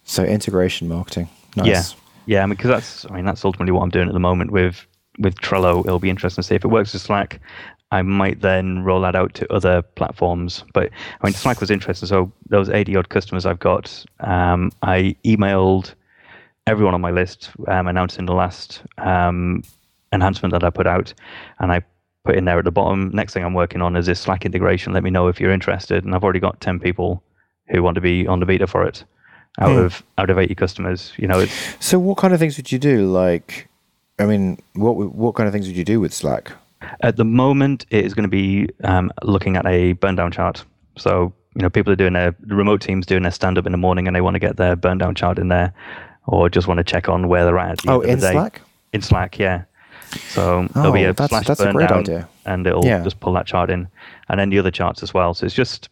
[0.04, 1.30] So integration marketing.
[1.56, 1.68] Nice.
[1.68, 1.84] Yeah,
[2.26, 2.43] yeah.
[2.43, 4.86] I mean, because that's I mean that's ultimately what I'm doing at the moment with
[5.20, 5.86] with Trello.
[5.86, 7.39] It'll be interesting to see if it works with Slack.
[7.94, 10.64] I might then roll that out to other platforms.
[10.74, 10.89] But
[11.22, 12.08] I mean, Slack was interesting.
[12.08, 15.94] So those 80 odd customers I've got, um, I emailed
[16.66, 19.64] everyone on my list um, announcing the last um,
[20.12, 21.14] enhancement that I put out,
[21.60, 21.82] and I
[22.26, 23.12] put in there at the bottom.
[23.14, 24.94] Next thing I'm working on is this Slack integration.
[24.94, 27.22] Let me know if you're interested, and I've already got ten people
[27.70, 29.04] who want to be on the beta for it
[29.60, 29.78] out Hmm.
[29.86, 31.14] of out of 80 customers.
[31.18, 33.06] You know, it's So, what kind of things would you do?
[33.12, 33.68] Like,
[34.18, 36.52] I mean, what what kind of things would you do with Slack?
[37.02, 40.64] At the moment, it is going to be um, looking at a burn down chart.
[40.98, 43.78] So, you know, people are doing their remote teams doing their stand up in the
[43.78, 45.74] morning and they want to get their burn down chart in there
[46.28, 47.72] or just want to check on where they're at.
[47.72, 48.32] at the Oh, end of in the day.
[48.34, 48.62] Slack?
[48.94, 49.64] In Slack, yeah.
[50.30, 52.28] So there'll be Oh, a that's- slash that's a burn great down idea.
[52.46, 53.04] and it'll Yeah.
[53.04, 53.88] just pull that chart in.
[54.30, 55.34] And then the other charts as well.
[55.34, 55.90] So it's just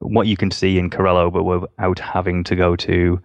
[0.00, 3.20] what you can see in Corrello, but without having to go to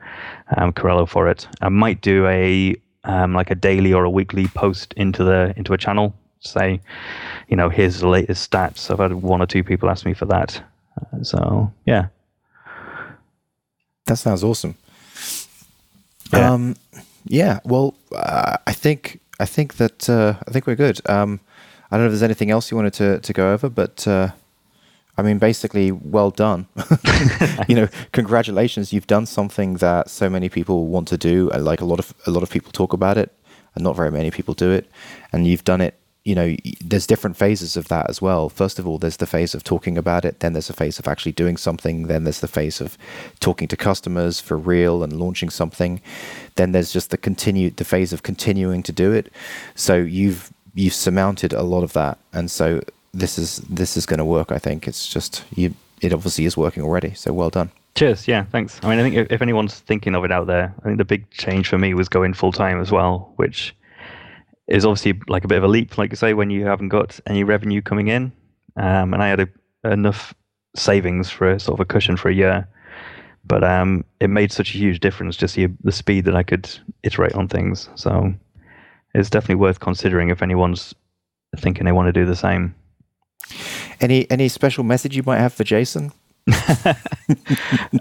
[0.57, 1.47] um, Corrello for it.
[1.61, 5.73] I might do a um, like a daily or a weekly post into the into
[5.73, 6.15] a channel.
[6.43, 6.81] Say,
[7.47, 8.91] you know, here's the latest stats.
[8.91, 10.61] I've had one or two people ask me for that.
[10.99, 12.07] Uh, so yeah,
[14.05, 14.75] That sounds awesome.
[16.31, 16.51] Yeah.
[16.51, 16.75] Um,
[17.25, 17.59] yeah.
[17.63, 20.99] Well, uh, I think I think that uh, I think we're good.
[21.09, 21.39] Um,
[21.91, 24.29] I don't know if there's anything else you wanted to to go over, but uh,
[25.17, 26.67] I mean, basically, well done.
[27.67, 28.91] you know, congratulations.
[28.91, 31.49] You've done something that so many people want to do.
[31.51, 33.31] Like a lot of a lot of people talk about it,
[33.75, 34.89] and not very many people do it.
[35.31, 35.99] And you've done it.
[36.25, 38.47] You know, there's different phases of that as well.
[38.47, 40.39] First of all, there's the phase of talking about it.
[40.39, 42.07] Then there's a phase of actually doing something.
[42.07, 42.97] Then there's the phase of
[43.41, 46.01] talking to customers for real and launching something.
[46.55, 49.33] Then there's just the continue the phase of continuing to do it.
[49.75, 52.81] So you've you've surmounted a lot of that, and so
[53.13, 54.51] this is this is going to work.
[54.51, 55.73] I think it's just you.
[56.01, 57.13] It obviously is working already.
[57.15, 57.69] So well done.
[57.95, 58.27] cheers.
[58.27, 58.79] Yeah, thanks.
[58.83, 61.05] I mean, I think if, if anyone's thinking of it out there, I think the
[61.05, 63.75] big change for me was going full time as well, which
[64.67, 67.19] is obviously like a bit of a leap, like you say, when you haven't got
[67.27, 68.31] any revenue coming in.
[68.75, 69.47] Um, and I had a,
[69.91, 70.33] enough
[70.75, 72.67] savings for a sort of a cushion for a year,
[73.45, 76.69] but um, it made such a huge difference just the, the speed that I could
[77.03, 77.89] iterate on things.
[77.95, 78.33] So
[79.13, 80.95] it's definitely worth considering if anyone's
[81.57, 82.73] thinking they want to do the same.
[83.99, 86.11] Any any special message you might have for Jason?
[86.47, 86.53] Um,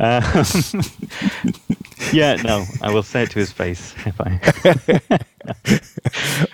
[2.12, 4.40] yeah, no, I will say it to his face if I.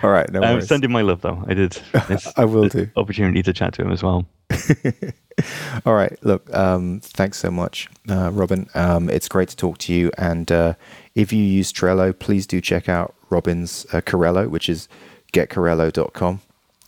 [0.03, 0.67] All right, no I'm worries.
[0.67, 1.43] sending my love though.
[1.47, 1.77] I did.
[2.07, 2.89] This, I will do.
[2.95, 4.25] Opportunity to chat to him as well.
[5.85, 8.67] All right, look, um, thanks so much, uh, Robin.
[8.75, 10.11] Um, it's great to talk to you.
[10.17, 10.73] And uh,
[11.15, 14.87] if you use Trello, please do check out Robin's uh, Corrello, which is
[15.33, 16.41] getcorrello.com.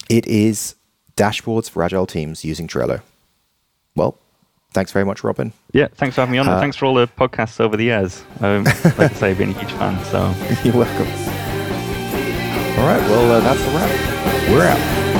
[0.09, 0.75] It is
[1.15, 3.01] dashboards for agile teams using Trello.
[3.95, 4.17] Well,
[4.71, 5.53] thanks very much, Robin.
[5.73, 6.47] Yeah, thanks for having me on.
[6.47, 8.23] Uh, thanks for all the podcasts over the years.
[8.41, 8.63] Um,
[8.97, 10.03] like I say, I've been a huge fan.
[10.05, 11.07] So You're welcome.
[12.79, 14.49] All right, well, uh, that's a wrap.
[14.49, 15.10] We're out.